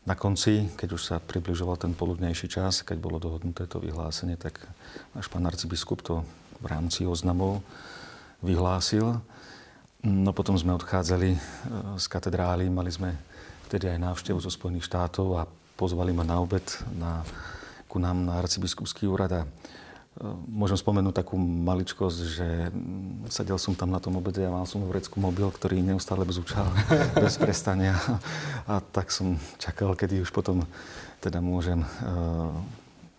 Na 0.05 0.13
konci, 0.13 0.69
keď 0.77 0.89
už 0.93 1.01
sa 1.01 1.17
približoval 1.17 1.81
ten 1.81 1.97
poludnejší 1.97 2.45
čas, 2.45 2.85
keď 2.85 3.01
bolo 3.01 3.17
dohodnuté 3.17 3.65
to 3.65 3.81
vyhlásenie, 3.81 4.37
tak 4.37 4.69
náš 5.17 5.25
pán 5.25 5.49
arcibiskup 5.49 6.05
to 6.05 6.21
v 6.61 6.65
rámci 6.69 7.09
oznamov 7.09 7.65
vyhlásil. 8.45 9.17
No 10.05 10.29
potom 10.29 10.53
sme 10.53 10.77
odchádzali 10.77 11.29
e, 11.33 11.39
z 11.97 12.05
katedrály, 12.05 12.69
mali 12.69 12.93
sme 12.93 13.17
vtedy 13.65 13.89
aj 13.89 14.13
návštevu 14.13 14.37
zo 14.37 14.53
Spojených 14.53 14.85
štátov 14.85 15.41
a 15.41 15.49
pozvali 15.73 16.13
ma 16.13 16.21
na 16.21 16.37
obed 16.37 16.61
na, 16.93 17.25
ku 17.89 17.97
nám 17.97 18.29
na 18.29 18.37
arcibiskupský 18.37 19.09
úrad 19.09 19.33
a 19.33 19.49
Môžem 20.47 20.79
spomenúť 20.79 21.11
takú 21.11 21.35
maličkosť, 21.35 22.19
že 22.23 22.47
sedel 23.27 23.59
som 23.59 23.75
tam 23.75 23.91
na 23.91 23.99
tom 23.99 24.15
obede 24.15 24.47
a 24.47 24.53
mal 24.53 24.63
som 24.63 24.79
v 24.79 24.95
vrecku 24.95 25.19
mobil, 25.19 25.51
ktorý 25.51 25.83
neustále 25.83 26.23
bzúčal 26.23 26.71
bez 27.23 27.35
prestania. 27.35 27.99
A 28.63 28.79
tak 28.79 29.11
som 29.11 29.35
čakal, 29.59 29.91
kedy 29.91 30.23
už 30.23 30.31
potom 30.31 30.63
teda 31.19 31.43
môžem 31.43 31.83
uh, 31.83 32.55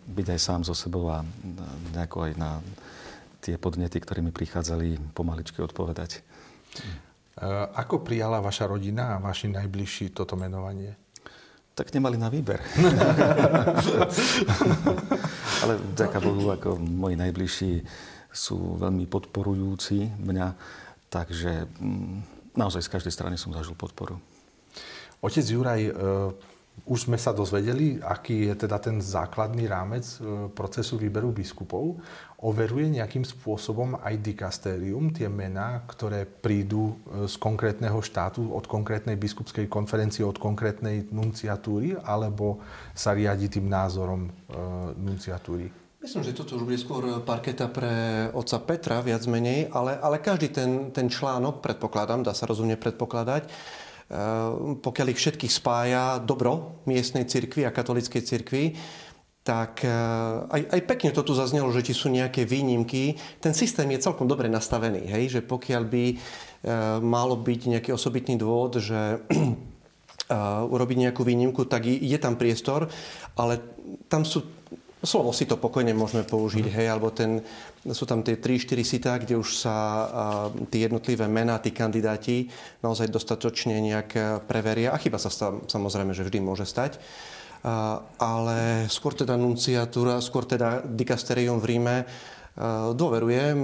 byť 0.08 0.26
aj 0.32 0.40
sám 0.40 0.60
so 0.64 0.72
sebou 0.72 1.12
a 1.12 1.20
nejako 1.92 2.30
aj 2.30 2.32
na 2.40 2.64
tie 3.44 3.60
podnety, 3.60 4.00
ktoré 4.00 4.24
mi 4.24 4.32
prichádzali, 4.32 5.12
pomaličky 5.12 5.60
odpovedať. 5.60 6.24
Ako 7.76 8.00
prijala 8.00 8.40
vaša 8.40 8.72
rodina 8.72 9.14
a 9.14 9.20
vaši 9.20 9.52
najbližší 9.52 10.16
toto 10.16 10.32
menovanie? 10.40 11.05
Tak 11.76 11.92
nemali 11.92 12.16
na 12.16 12.32
výber. 12.32 12.56
Ale 15.62 15.76
vďaka 15.92 16.18
Bohu, 16.24 16.48
ako 16.48 16.80
moji 16.80 17.20
najbližší 17.20 17.84
sú 18.32 18.80
veľmi 18.80 19.04
podporujúci 19.04 20.08
mňa, 20.16 20.56
takže 21.12 21.68
mm, 21.68 22.56
naozaj 22.56 22.80
z 22.80 22.92
každej 22.96 23.12
strany 23.12 23.36
som 23.36 23.52
zažil 23.52 23.76
podporu. 23.76 24.16
Otec 25.20 25.44
Juraj, 25.44 25.80
e, 25.84 25.92
už 26.84 27.08
sme 27.08 27.16
sa 27.16 27.32
dozvedeli, 27.32 27.96
aký 28.04 28.52
je 28.52 28.68
teda 28.68 28.76
ten 28.76 29.00
základný 29.00 29.64
rámec 29.64 30.04
e, 30.20 30.46
procesu 30.52 31.00
výberu 31.00 31.32
biskupov. 31.32 31.96
Overuje 32.36 32.92
nejakým 32.92 33.24
spôsobom 33.24 33.96
aj 34.04 34.20
dikastérium 34.20 35.08
tie 35.08 35.26
mená, 35.26 35.82
ktoré 35.88 36.28
prídu 36.28 36.92
e, 36.92 37.24
z 37.24 37.34
konkrétneho 37.40 37.98
štátu, 38.04 38.52
od 38.52 38.68
konkrétnej 38.68 39.16
biskupskej 39.16 39.66
konferencie, 39.72 40.22
od 40.22 40.36
konkrétnej 40.36 41.08
nunciatúry, 41.08 41.96
alebo 42.04 42.60
sa 42.92 43.16
riadi 43.16 43.48
tým 43.48 43.66
názorom 43.72 44.28
e, 44.28 44.30
nunciatúry? 45.00 45.86
Myslím, 45.96 46.22
že 46.22 46.38
toto 46.38 46.54
už 46.54 46.70
bude 46.70 46.78
skôr 46.78 47.02
parketa 47.26 47.66
pre 47.66 48.28
otca 48.30 48.62
Petra, 48.62 49.02
viac 49.02 49.26
menej, 49.26 49.72
ale, 49.74 49.98
ale 49.98 50.22
každý 50.22 50.54
ten, 50.54 50.94
ten 50.94 51.10
článok, 51.10 51.58
predpokladám, 51.58 52.22
dá 52.22 52.30
sa 52.30 52.46
rozumne 52.46 52.78
predpokladať, 52.78 53.50
pokiaľ 54.80 55.06
ich 55.10 55.18
všetkých 55.18 55.50
spája 55.50 56.22
dobro 56.22 56.82
miestnej 56.86 57.26
cirkvi 57.26 57.66
a 57.66 57.74
katolíckej 57.74 58.22
cirkvi, 58.22 58.64
tak 59.46 59.86
ehm, 59.86 60.50
aj, 60.50 60.62
aj 60.74 60.80
pekne 60.90 61.14
to 61.14 61.22
tu 61.22 61.30
zaznelo, 61.30 61.70
že 61.70 61.86
či 61.86 61.94
sú 61.94 62.10
nejaké 62.10 62.42
výnimky. 62.42 63.14
Ten 63.38 63.54
systém 63.54 63.86
je 63.94 64.02
celkom 64.02 64.26
dobre 64.26 64.50
nastavený, 64.50 65.06
hej? 65.06 65.38
že 65.38 65.40
pokiaľ 65.46 65.82
by 65.86 66.04
e, 66.10 66.16
malo 66.98 67.38
byť 67.38 67.60
nejaký 67.78 67.90
osobitný 67.94 68.34
dôvod, 68.34 68.82
že 68.82 69.22
urobiť 70.74 70.96
nejakú 71.06 71.22
výnimku, 71.22 71.70
tak 71.70 71.86
je 71.86 72.18
tam 72.18 72.34
priestor, 72.34 72.90
ale 73.38 73.62
tam 74.10 74.26
sú 74.26 74.42
slovo 75.06 75.30
si 75.30 75.46
to 75.46 75.56
pokojne 75.56 75.94
môžeme 75.94 76.26
použiť, 76.26 76.66
mm. 76.68 76.74
hej, 76.74 76.86
alebo 76.90 77.14
ten, 77.14 77.40
sú 77.86 78.04
tam 78.04 78.20
tie 78.20 78.36
3-4 78.36 78.82
sitá, 78.82 79.12
kde 79.16 79.38
už 79.38 79.48
sa 79.64 79.72
a, 79.72 79.84
tie 80.68 80.90
jednotlivé 80.90 81.30
mená, 81.30 81.62
tí 81.62 81.70
kandidáti 81.70 82.50
naozaj 82.82 83.08
dostatočne 83.08 83.78
nejak 83.78 84.08
e, 84.12 84.20
preveria. 84.44 84.92
A 84.92 85.00
chyba 85.00 85.16
sa 85.16 85.30
stav, 85.30 85.64
samozrejme, 85.70 86.12
že 86.12 86.26
vždy 86.26 86.38
môže 86.42 86.66
stať. 86.66 86.98
A, 87.62 88.02
ale 88.18 88.90
skôr 88.90 89.14
teda 89.14 89.38
nunciatúra, 89.38 90.18
skôr 90.20 90.44
teda 90.44 90.82
dikasterium 90.84 91.62
v 91.62 91.78
Ríme 91.78 91.96
e, 92.02 92.06
dôveruje 92.92 93.54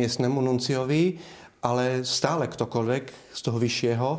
miestnemu 0.00 0.40
nunciovi, 0.40 1.20
ale 1.60 2.02
stále 2.02 2.48
ktokoľvek 2.48 3.04
z 3.36 3.40
toho 3.44 3.58
vyššieho 3.60 4.10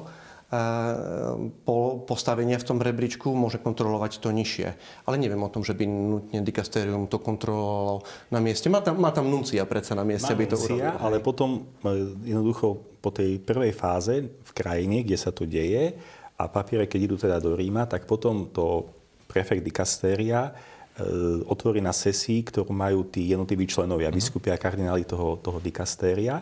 postavenia 2.07 2.55
v 2.55 2.67
tom 2.67 2.79
rebríčku 2.79 3.35
môže 3.35 3.59
kontrolovať 3.59 4.23
to 4.23 4.31
nižšie. 4.31 4.67
Ale 5.03 5.19
neviem 5.19 5.43
o 5.43 5.51
tom, 5.51 5.67
že 5.67 5.75
by 5.75 5.83
nutne 5.83 6.39
dikastérium 6.39 7.11
to 7.11 7.19
kontrolovalo 7.19 8.07
na 8.31 8.39
mieste. 8.39 8.71
Má 8.71 8.79
tam, 8.79 8.95
má 8.95 9.11
tam 9.11 9.27
nuncia 9.27 9.67
predsa 9.67 9.91
na 9.91 10.07
mieste, 10.07 10.31
má 10.31 10.39
aby 10.39 10.47
to 10.47 10.55
nuncia, 10.55 10.95
urobil. 10.95 11.03
ale 11.03 11.17
potom 11.19 11.67
e, 11.83 12.31
jednoducho 12.31 12.79
po 13.03 13.11
tej 13.11 13.43
prvej 13.43 13.75
fáze 13.75 14.23
v 14.23 14.51
krajine, 14.55 15.03
kde 15.03 15.19
sa 15.19 15.35
to 15.35 15.43
deje 15.43 15.99
a 16.39 16.43
papiere, 16.47 16.87
keď 16.87 16.99
idú 17.03 17.15
teda 17.19 17.43
do 17.43 17.51
Ríma, 17.51 17.83
tak 17.83 18.07
potom 18.07 18.47
to 18.47 18.87
prefekt 19.27 19.67
dikastéria 19.67 20.55
otvorí 21.45 21.77
na 21.77 21.93
sesii, 21.93 22.41
ktorú 22.41 22.73
majú 22.73 23.05
tí 23.05 23.29
jednotliví 23.29 23.69
členovia, 23.69 24.09
mhm. 24.09 24.17
biskupy 24.17 24.49
a 24.49 24.57
kardináli 24.57 25.05
toho, 25.05 25.37
toho 25.37 25.61
dikastéria 25.61 26.41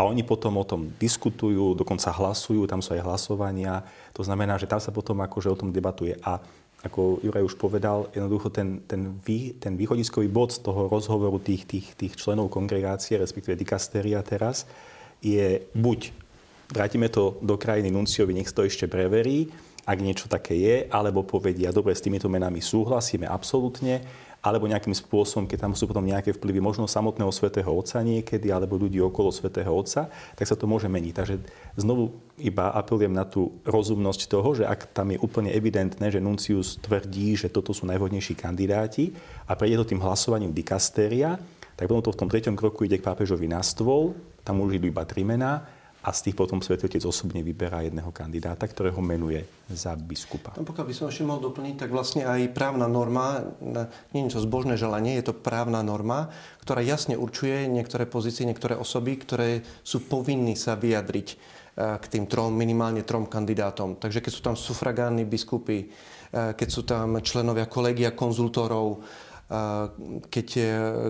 a 0.00 0.08
oni 0.08 0.24
potom 0.24 0.56
o 0.56 0.64
tom 0.64 0.88
diskutujú, 0.96 1.76
dokonca 1.76 2.08
hlasujú, 2.08 2.64
tam 2.64 2.80
sú 2.80 2.96
aj 2.96 3.04
hlasovania. 3.04 3.84
To 4.16 4.24
znamená, 4.24 4.56
že 4.56 4.64
tam 4.64 4.80
sa 4.80 4.88
potom 4.88 5.20
akože 5.20 5.52
o 5.52 5.60
tom 5.60 5.68
debatuje. 5.68 6.16
A 6.24 6.40
ako 6.80 7.20
Juraj 7.20 7.44
už 7.44 7.60
povedal, 7.60 8.08
jednoducho 8.16 8.48
ten, 8.48 8.80
ten, 8.88 9.20
vý, 9.20 9.52
ten 9.60 9.76
východiskový 9.76 10.32
bod 10.32 10.56
z 10.56 10.64
toho 10.64 10.88
rozhovoru 10.88 11.36
tých, 11.36 11.68
tých, 11.68 11.92
tých 11.92 12.16
členov 12.16 12.48
kongregácie, 12.48 13.20
respektíve 13.20 13.60
dikasteria 13.60 14.24
teraz, 14.24 14.64
je 15.20 15.60
buď 15.76 16.16
vrátime 16.72 17.12
to 17.12 17.36
do 17.44 17.60
krajiny 17.60 17.92
nunciovi, 17.92 18.32
nech 18.32 18.48
to 18.48 18.64
ešte 18.64 18.88
preverí, 18.88 19.52
ak 19.86 19.98
niečo 20.00 20.28
také 20.28 20.54
je, 20.56 20.76
alebo 20.92 21.24
povedia, 21.24 21.72
dobre, 21.72 21.96
s 21.96 22.04
týmito 22.04 22.28
menami 22.28 22.60
súhlasíme 22.60 23.24
absolútne, 23.24 24.04
alebo 24.40 24.64
nejakým 24.64 24.96
spôsobom, 24.96 25.44
keď 25.44 25.68
tam 25.68 25.72
sú 25.76 25.84
potom 25.84 26.00
nejaké 26.00 26.32
vplyvy 26.32 26.64
možno 26.64 26.88
samotného 26.88 27.28
svätého 27.28 27.68
Otca 27.68 28.00
niekedy, 28.00 28.48
alebo 28.48 28.80
ľudí 28.80 28.96
okolo 28.96 29.28
svätého 29.28 29.68
Otca, 29.68 30.08
tak 30.08 30.48
sa 30.48 30.56
to 30.56 30.64
môže 30.64 30.88
meniť. 30.88 31.12
Takže 31.12 31.34
znovu 31.76 32.16
iba 32.40 32.72
apelujem 32.72 33.12
na 33.12 33.28
tú 33.28 33.60
rozumnosť 33.68 34.20
toho, 34.32 34.48
že 34.56 34.64
ak 34.64 34.96
tam 34.96 35.12
je 35.12 35.20
úplne 35.20 35.52
evidentné, 35.52 36.08
že 36.08 36.24
Nuncius 36.24 36.80
tvrdí, 36.80 37.36
že 37.36 37.52
toto 37.52 37.76
sú 37.76 37.84
najvhodnejší 37.84 38.32
kandidáti 38.32 39.12
a 39.44 39.52
prejde 39.52 39.84
to 39.84 39.90
tým 39.92 40.00
hlasovaním 40.00 40.56
dikastéria, 40.56 41.36
tak 41.76 41.84
potom 41.88 42.00
to 42.00 42.12
v 42.16 42.20
tom 42.24 42.28
treťom 42.32 42.56
kroku 42.56 42.88
ide 42.88 42.96
k 42.96 43.04
pápežovi 43.04 43.44
na 43.44 43.60
stôl, 43.60 44.16
tam 44.40 44.64
už 44.64 44.80
idú 44.80 44.88
iba 44.88 45.04
tri 45.04 45.20
mená 45.20 45.79
a 46.00 46.16
z 46.16 46.30
tých 46.32 46.36
potom 46.36 46.64
Svetý 46.64 46.88
Otec 46.88 47.04
osobne 47.04 47.44
vyberá 47.44 47.84
jedného 47.84 48.08
kandidáta, 48.08 48.64
ktorého 48.64 49.04
menuje 49.04 49.44
za 49.68 49.92
biskupa. 49.92 50.56
No, 50.56 50.64
pokiaľ 50.64 50.86
by 50.88 50.94
som 50.96 51.06
ešte 51.12 51.28
mohol 51.28 51.44
doplniť, 51.52 51.76
tak 51.76 51.92
vlastne 51.92 52.24
aj 52.24 52.56
právna 52.56 52.88
norma, 52.88 53.44
nie 54.16 54.24
je 54.24 54.32
to 54.32 54.40
zbožné 54.40 54.80
želanie, 54.80 55.20
je 55.20 55.28
to 55.28 55.36
právna 55.36 55.84
norma, 55.84 56.32
ktorá 56.64 56.80
jasne 56.80 57.20
určuje 57.20 57.68
niektoré 57.68 58.08
pozície, 58.08 58.48
niektoré 58.48 58.80
osoby, 58.80 59.20
ktoré 59.20 59.60
sú 59.84 60.08
povinní 60.08 60.56
sa 60.56 60.72
vyjadriť 60.72 61.28
e, 61.28 61.36
k 62.00 62.04
tým 62.08 62.24
trom, 62.24 62.56
minimálne 62.56 63.04
trom 63.04 63.28
kandidátom. 63.28 64.00
Takže 64.00 64.24
keď 64.24 64.32
sú 64.32 64.40
tam 64.40 64.56
sufragánni 64.56 65.28
biskupy, 65.28 65.84
e, 65.84 65.86
keď 66.32 66.68
sú 66.72 66.88
tam 66.88 67.20
členovia 67.20 67.68
kolegia 67.68 68.16
konzultorov, 68.16 68.88
e, 68.96 68.98
keď, 70.32 70.48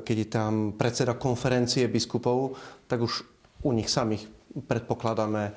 keď 0.03 0.17
je 0.19 0.29
tam 0.29 0.75
predseda 0.75 1.15
konferencie 1.15 1.87
biskupov, 1.87 2.59
tak 2.91 3.07
už 3.07 3.23
u 3.63 3.71
nich 3.71 3.87
samých 3.87 4.40
predpokladáme 4.55 5.43
eh, 5.51 5.55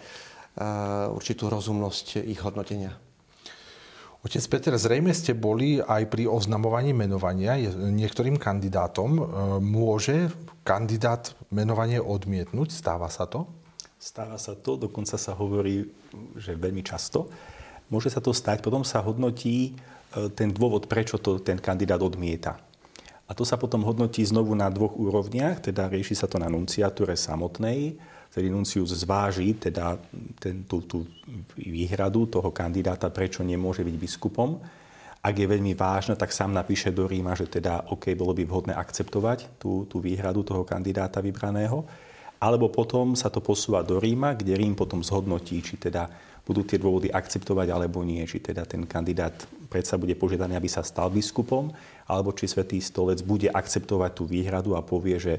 určitú 1.09 1.49
rozumnosť 1.49 2.21
ich 2.23 2.39
hodnotenia. 2.41 2.93
Otec 4.23 4.39
Peter, 4.47 4.71
zrejme 4.79 5.11
ste 5.11 5.35
boli 5.35 5.83
aj 5.83 6.07
pri 6.07 6.31
oznamovaní 6.31 6.95
menovania 6.95 7.59
niektorým 7.75 8.39
kandidátom. 8.39 9.09
Eh, 9.19 9.23
môže 9.59 10.31
kandidát 10.63 11.35
menovanie 11.51 11.99
odmietnúť? 11.99 12.71
Stáva 12.71 13.11
sa 13.11 13.27
to? 13.27 13.49
Stáva 13.99 14.35
sa 14.35 14.55
to, 14.55 14.75
dokonca 14.75 15.15
sa 15.15 15.31
hovorí, 15.35 15.87
že 16.35 16.55
veľmi 16.55 16.83
často. 16.83 17.31
Môže 17.87 18.11
sa 18.11 18.19
to 18.19 18.35
stať, 18.35 18.63
potom 18.63 18.87
sa 18.87 19.03
hodnotí 19.03 19.75
eh, 19.75 20.31
ten 20.31 20.55
dôvod, 20.55 20.87
prečo 20.87 21.19
to 21.19 21.43
ten 21.43 21.59
kandidát 21.59 21.99
odmieta. 21.99 22.55
A 23.27 23.31
to 23.31 23.47
sa 23.47 23.55
potom 23.55 23.87
hodnotí 23.87 24.23
znovu 24.23 24.51
na 24.53 24.67
dvoch 24.67 24.99
úrovniach, 24.99 25.63
teda 25.63 25.87
rieši 25.87 26.15
sa 26.15 26.27
to 26.27 26.39
na 26.39 26.51
nunciatúre 26.51 27.15
samotnej, 27.15 27.95
ktorý 28.33 28.49
nuncius 28.49 28.89
zváži 28.97 29.53
teda 29.61 29.93
ten, 30.41 30.65
tú, 30.65 30.81
tú 30.89 31.05
výhradu 31.53 32.25
toho 32.25 32.49
kandidáta, 32.49 33.13
prečo 33.13 33.45
nemôže 33.45 33.85
byť 33.85 33.93
biskupom. 33.93 34.57
Ak 35.21 35.37
je 35.37 35.45
veľmi 35.45 35.77
vážna, 35.77 36.17
tak 36.17 36.33
sám 36.33 36.49
napíše 36.49 36.89
do 36.89 37.05
Ríma, 37.05 37.37
že 37.37 37.45
teda 37.45 37.93
OK, 37.93 38.09
bolo 38.17 38.33
by 38.33 38.41
vhodné 38.41 38.73
akceptovať 38.73 39.61
tú, 39.61 39.85
tú 39.85 40.01
výhradu 40.01 40.41
toho 40.41 40.65
kandidáta 40.65 41.21
vybraného. 41.21 41.85
Alebo 42.41 42.73
potom 42.73 43.13
sa 43.13 43.29
to 43.29 43.37
posúva 43.37 43.85
do 43.85 44.01
Ríma, 44.01 44.33
kde 44.33 44.57
Rím 44.57 44.73
potom 44.73 45.05
zhodnotí, 45.05 45.61
či 45.61 45.77
teda 45.77 46.09
budú 46.41 46.65
tie 46.65 46.81
dôvody 46.81 47.13
akceptovať 47.13 47.69
alebo 47.69 48.01
nie. 48.01 48.25
Či 48.25 48.49
teda 48.49 48.65
ten 48.65 48.89
kandidát 48.89 49.45
predsa 49.69 49.93
bude 50.01 50.17
požiadaný, 50.17 50.57
aby 50.57 50.67
sa 50.73 50.81
stal 50.81 51.13
biskupom, 51.13 51.69
alebo 52.09 52.33
či 52.33 52.49
Svetý 52.49 52.81
stolec 52.81 53.21
bude 53.21 53.53
akceptovať 53.53 54.11
tú 54.17 54.25
výhradu 54.25 54.73
a 54.73 54.81
povie, 54.81 55.21
že 55.21 55.37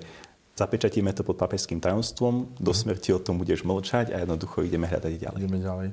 zapečatíme 0.54 1.10
to 1.10 1.26
pod 1.26 1.34
papežským 1.34 1.82
tajomstvom, 1.82 2.54
do 2.58 2.72
mhm. 2.72 2.78
smrti 2.78 3.10
o 3.14 3.20
tom 3.20 3.38
budeš 3.42 3.66
mlčať 3.66 4.14
a 4.14 4.22
jednoducho 4.22 4.62
ideme 4.62 4.86
hľadať 4.86 5.12
ďalej. 5.18 5.38
Ideme 5.42 5.58
ďalej. 5.60 5.88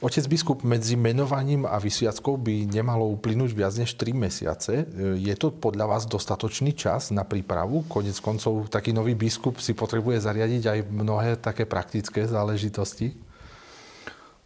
Otec 0.00 0.24
biskup, 0.32 0.64
medzi 0.64 0.96
menovaním 0.96 1.68
a 1.68 1.76
vysviackou 1.76 2.40
by 2.40 2.72
nemalo 2.72 3.04
uplynúť 3.12 3.52
viac 3.52 3.76
než 3.76 4.00
3 4.00 4.16
mesiace. 4.16 4.88
Je 5.16 5.34
to 5.36 5.52
podľa 5.52 5.92
vás 5.96 6.02
dostatočný 6.08 6.72
čas 6.72 7.12
na 7.12 7.20
prípravu? 7.20 7.84
Konec 7.84 8.16
koncov 8.24 8.72
taký 8.72 8.96
nový 8.96 9.12
biskup 9.12 9.60
si 9.60 9.76
potrebuje 9.76 10.24
zariadiť 10.24 10.62
aj 10.72 10.78
mnohé 10.88 11.36
také 11.36 11.68
praktické 11.68 12.24
záležitosti? 12.24 13.29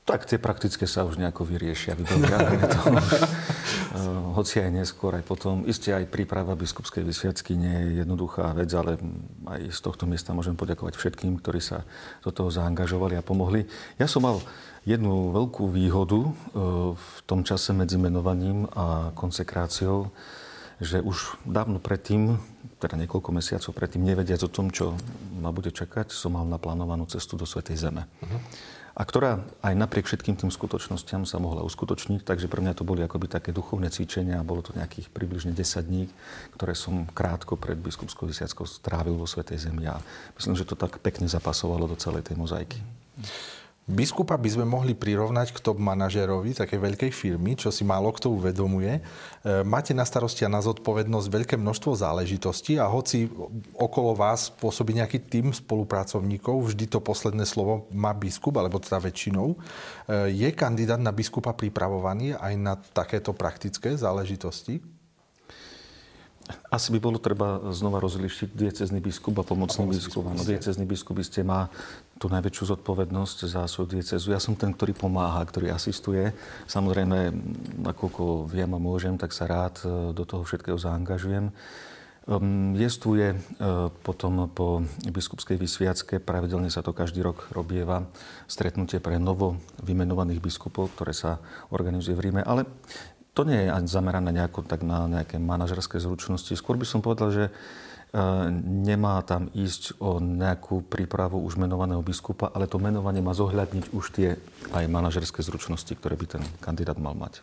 Tak 0.04 0.28
tie 0.28 0.36
praktické 0.36 0.84
sa 0.84 1.08
už 1.08 1.16
nejako 1.16 1.48
vyriešia, 1.48 1.96
vydobia. 1.96 2.36
to 2.68 2.80
hoci 4.36 4.60
aj 4.60 4.68
neskôr, 4.68 5.16
aj 5.16 5.24
potom. 5.24 5.64
Isté 5.64 5.96
aj 5.96 6.12
príprava 6.12 6.52
biskupskej 6.52 7.00
vysviacky 7.00 7.56
nie 7.56 7.72
je 7.72 8.04
jednoduchá 8.04 8.52
vec, 8.52 8.68
ale 8.76 9.00
aj 9.48 9.72
z 9.72 9.80
tohto 9.80 10.04
miesta 10.04 10.36
môžem 10.36 10.60
poďakovať 10.60 11.00
všetkým, 11.00 11.40
ktorí 11.40 11.64
sa 11.64 11.88
do 12.20 12.28
toho 12.34 12.52
zaangažovali 12.52 13.16
a 13.16 13.24
pomohli. 13.24 13.64
Ja 13.96 14.04
som 14.04 14.28
mal 14.28 14.44
jednu 14.84 15.32
veľkú 15.32 15.72
výhodu 15.72 16.20
e, 16.20 16.30
v 17.00 17.16
tom 17.24 17.40
čase 17.40 17.72
medzi 17.72 17.96
menovaním 17.96 18.68
a 18.76 19.08
konsekráciou, 19.16 20.12
že 20.84 21.00
už 21.00 21.40
dávno 21.48 21.80
predtým, 21.80 22.36
teda 22.76 23.00
niekoľko 23.00 23.30
mesiacov 23.32 23.72
predtým, 23.72 24.04
nevediac 24.04 24.44
o 24.44 24.52
tom, 24.52 24.68
čo 24.68 24.92
ma 25.40 25.48
bude 25.48 25.72
čakať, 25.72 26.12
som 26.12 26.36
mal 26.36 26.44
naplánovanú 26.44 27.08
cestu 27.08 27.40
do 27.40 27.48
Svetej 27.48 27.88
Zeme. 27.88 28.04
Uh-huh 28.20 28.73
a 28.94 29.02
ktorá 29.02 29.42
aj 29.66 29.74
napriek 29.74 30.06
všetkým 30.06 30.38
tým 30.38 30.54
skutočnostiam 30.54 31.26
sa 31.26 31.42
mohla 31.42 31.66
uskutočniť. 31.66 32.22
Takže 32.22 32.46
pre 32.46 32.62
mňa 32.62 32.78
to 32.78 32.86
boli 32.86 33.02
akoby 33.02 33.26
také 33.26 33.50
duchovné 33.50 33.90
cvičenia 33.90 34.38
a 34.38 34.46
bolo 34.46 34.62
to 34.62 34.70
nejakých 34.78 35.10
približne 35.10 35.50
10 35.50 35.82
dní, 35.82 36.06
ktoré 36.54 36.78
som 36.78 37.02
krátko 37.10 37.58
pred 37.58 37.74
biskupskou 37.74 38.30
vysiackou 38.30 38.62
strávil 38.70 39.18
vo 39.18 39.26
Svetej 39.26 39.66
Zemi 39.66 39.90
a 39.90 39.98
myslím, 40.38 40.54
že 40.54 40.62
to 40.62 40.78
tak 40.78 41.02
pekne 41.02 41.26
zapasovalo 41.26 41.90
do 41.90 41.98
celej 41.98 42.22
tej 42.22 42.38
mozaiky. 42.38 42.78
Biskupa 43.84 44.40
by 44.40 44.48
sme 44.48 44.64
mohli 44.64 44.96
prirovnať 44.96 45.52
k 45.52 45.60
top 45.60 45.76
manažerovi 45.76 46.56
takej 46.56 46.80
veľkej 46.80 47.10
firmy, 47.12 47.52
čo 47.52 47.68
si 47.68 47.84
málo 47.84 48.16
kto 48.16 48.32
uvedomuje. 48.32 48.96
E, 48.96 49.00
máte 49.60 49.92
na 49.92 50.08
starosti 50.08 50.40
a 50.40 50.48
na 50.48 50.64
zodpovednosť 50.64 51.28
veľké 51.28 51.54
množstvo 51.60 51.92
záležitostí 51.92 52.80
a 52.80 52.88
hoci 52.88 53.28
okolo 53.76 54.16
vás 54.16 54.48
pôsobí 54.48 54.96
nejaký 54.96 55.28
tým 55.28 55.52
spolupracovníkov, 55.52 56.72
vždy 56.72 56.88
to 56.88 57.04
posledné 57.04 57.44
slovo 57.44 57.84
má 57.92 58.16
biskup, 58.16 58.56
alebo 58.56 58.80
teda 58.80 59.04
väčšinou. 59.04 59.52
E, 59.52 59.56
je 60.32 60.48
kandidát 60.56 60.96
na 60.96 61.12
biskupa 61.12 61.52
pripravovaný 61.52 62.40
aj 62.40 62.54
na 62.56 62.80
takéto 62.80 63.36
praktické 63.36 64.00
záležitosti? 64.00 64.80
Asi 66.68 66.92
by 66.92 67.00
bolo 67.00 67.16
treba 67.16 67.72
znova 67.72 68.00
rozlišiť 68.04 68.52
diecezný 68.52 69.00
biskup 69.00 69.40
a 69.40 69.44
pomocný 69.44 69.88
biskup. 69.88 70.28
Áno, 70.28 70.44
diecezný 70.44 70.84
biskup 70.84 71.16
ste 71.24 71.40
má 71.40 71.72
tú 72.18 72.30
najväčšiu 72.30 72.78
zodpovednosť 72.78 73.38
za 73.50 73.62
svoju 73.66 73.98
diecezu. 73.98 74.32
Ja 74.32 74.40
som 74.40 74.54
ten, 74.54 74.70
ktorý 74.70 74.94
pomáha, 74.94 75.42
ktorý 75.42 75.74
asistuje. 75.74 76.30
Samozrejme, 76.70 77.34
nakoľko 77.82 78.46
viem 78.46 78.70
a 78.70 78.78
môžem, 78.78 79.18
tak 79.18 79.34
sa 79.34 79.50
rád 79.50 79.82
e, 79.82 80.14
do 80.14 80.22
toho 80.22 80.46
všetkého 80.46 80.78
zaangažujem. 80.78 81.50
Um, 82.24 82.72
jestuje 82.72 83.36
uh, 83.36 83.92
potom 84.00 84.48
po 84.48 84.80
biskupskej 85.04 85.60
vysviacke, 85.60 86.24
pravidelne 86.24 86.72
sa 86.72 86.80
to 86.80 86.96
každý 86.96 87.20
rok 87.20 87.52
robieva, 87.52 88.08
stretnutie 88.48 88.96
pre 88.96 89.20
novo 89.20 89.60
vymenovaných 89.84 90.40
biskupov, 90.40 90.96
ktoré 90.96 91.12
sa 91.12 91.36
organizuje 91.68 92.16
v 92.16 92.24
Ríme. 92.24 92.40
Ale 92.40 92.64
to 93.36 93.44
nie 93.44 93.66
je 93.66 93.68
ani 93.68 93.88
zamerané 93.90 94.30
nejako 94.30 94.64
tak 94.64 94.86
na 94.86 95.04
nejaké 95.04 95.36
manažerské 95.36 96.00
zručnosti. 96.00 96.54
Skôr 96.56 96.78
by 96.78 96.86
som 96.88 97.04
povedal, 97.04 97.28
že 97.28 97.44
e, 97.44 97.52
nemá 98.62 99.18
tam 99.26 99.50
ísť 99.50 99.98
o 99.98 100.22
nejakú 100.22 100.86
prípravu 100.86 101.42
už 101.42 101.58
menovaného 101.58 101.98
biskupa, 101.98 102.54
ale 102.54 102.70
to 102.70 102.78
menovanie 102.78 103.18
má 103.18 103.34
zohľadniť 103.34 103.90
už 103.90 104.04
tie 104.14 104.38
aj 104.70 104.84
manažerské 104.86 105.42
zručnosti, 105.42 105.90
ktoré 105.98 106.14
by 106.14 106.26
ten 106.38 106.42
kandidát 106.62 106.94
mal 106.94 107.18
mať. 107.18 107.42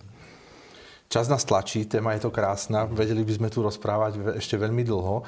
Čas 1.12 1.27
nás 1.27 1.43
tlačí, 1.43 1.84
téma 1.84 2.15
je 2.15 2.23
to 2.23 2.31
krásna, 2.31 2.88
vedeli 2.88 3.27
by 3.27 3.36
sme 3.36 3.49
tu 3.51 3.60
rozprávať 3.60 4.39
ešte 4.39 4.55
veľmi 4.55 4.88
dlho. 4.88 5.27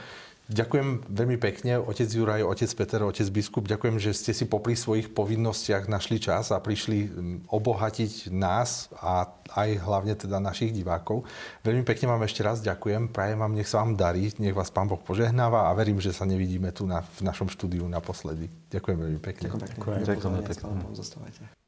Ďakujem 0.52 1.08
veľmi 1.08 1.40
pekne, 1.40 1.80
otec 1.80 2.04
Juraj, 2.12 2.44
otec 2.44 2.68
Peter, 2.76 3.00
otec 3.00 3.28
biskup. 3.32 3.64
Ďakujem, 3.64 3.96
že 3.96 4.12
ste 4.12 4.36
si 4.36 4.44
popri 4.44 4.76
svojich 4.76 5.16
povinnostiach 5.16 5.88
našli 5.88 6.20
čas 6.20 6.52
a 6.52 6.60
prišli 6.60 7.08
obohatiť 7.48 8.28
nás 8.28 8.92
a 9.00 9.32
aj 9.56 9.70
hlavne 9.88 10.20
teda 10.20 10.44
našich 10.44 10.76
divákov. 10.76 11.24
Veľmi 11.64 11.88
pekne 11.88 12.12
vám 12.12 12.28
ešte 12.28 12.44
raz 12.44 12.60
ďakujem. 12.60 13.16
Prajem 13.16 13.40
vám, 13.40 13.56
nech 13.56 13.72
sa 13.72 13.88
vám 13.88 13.96
darí, 13.96 14.36
nech 14.36 14.52
vás 14.52 14.68
Pán 14.68 14.92
Boh 14.92 15.00
požehnáva 15.00 15.72
a 15.72 15.76
verím, 15.80 16.04
že 16.04 16.12
sa 16.12 16.28
nevidíme 16.28 16.76
tu 16.76 16.84
na, 16.84 17.08
v 17.08 17.24
našom 17.24 17.48
štúdiu 17.48 17.88
naposledy. 17.88 18.52
Ďakujem 18.68 18.98
veľmi 19.00 19.20
pekne. 19.24 19.48
Ďakujem 19.48 19.64
pekne. 19.64 19.80
Ďakujem. 19.80 20.00
Ďakujem 20.04 20.44
pekne. 20.44 20.68
Ďakujem 20.92 21.24
pekne. 21.24 21.63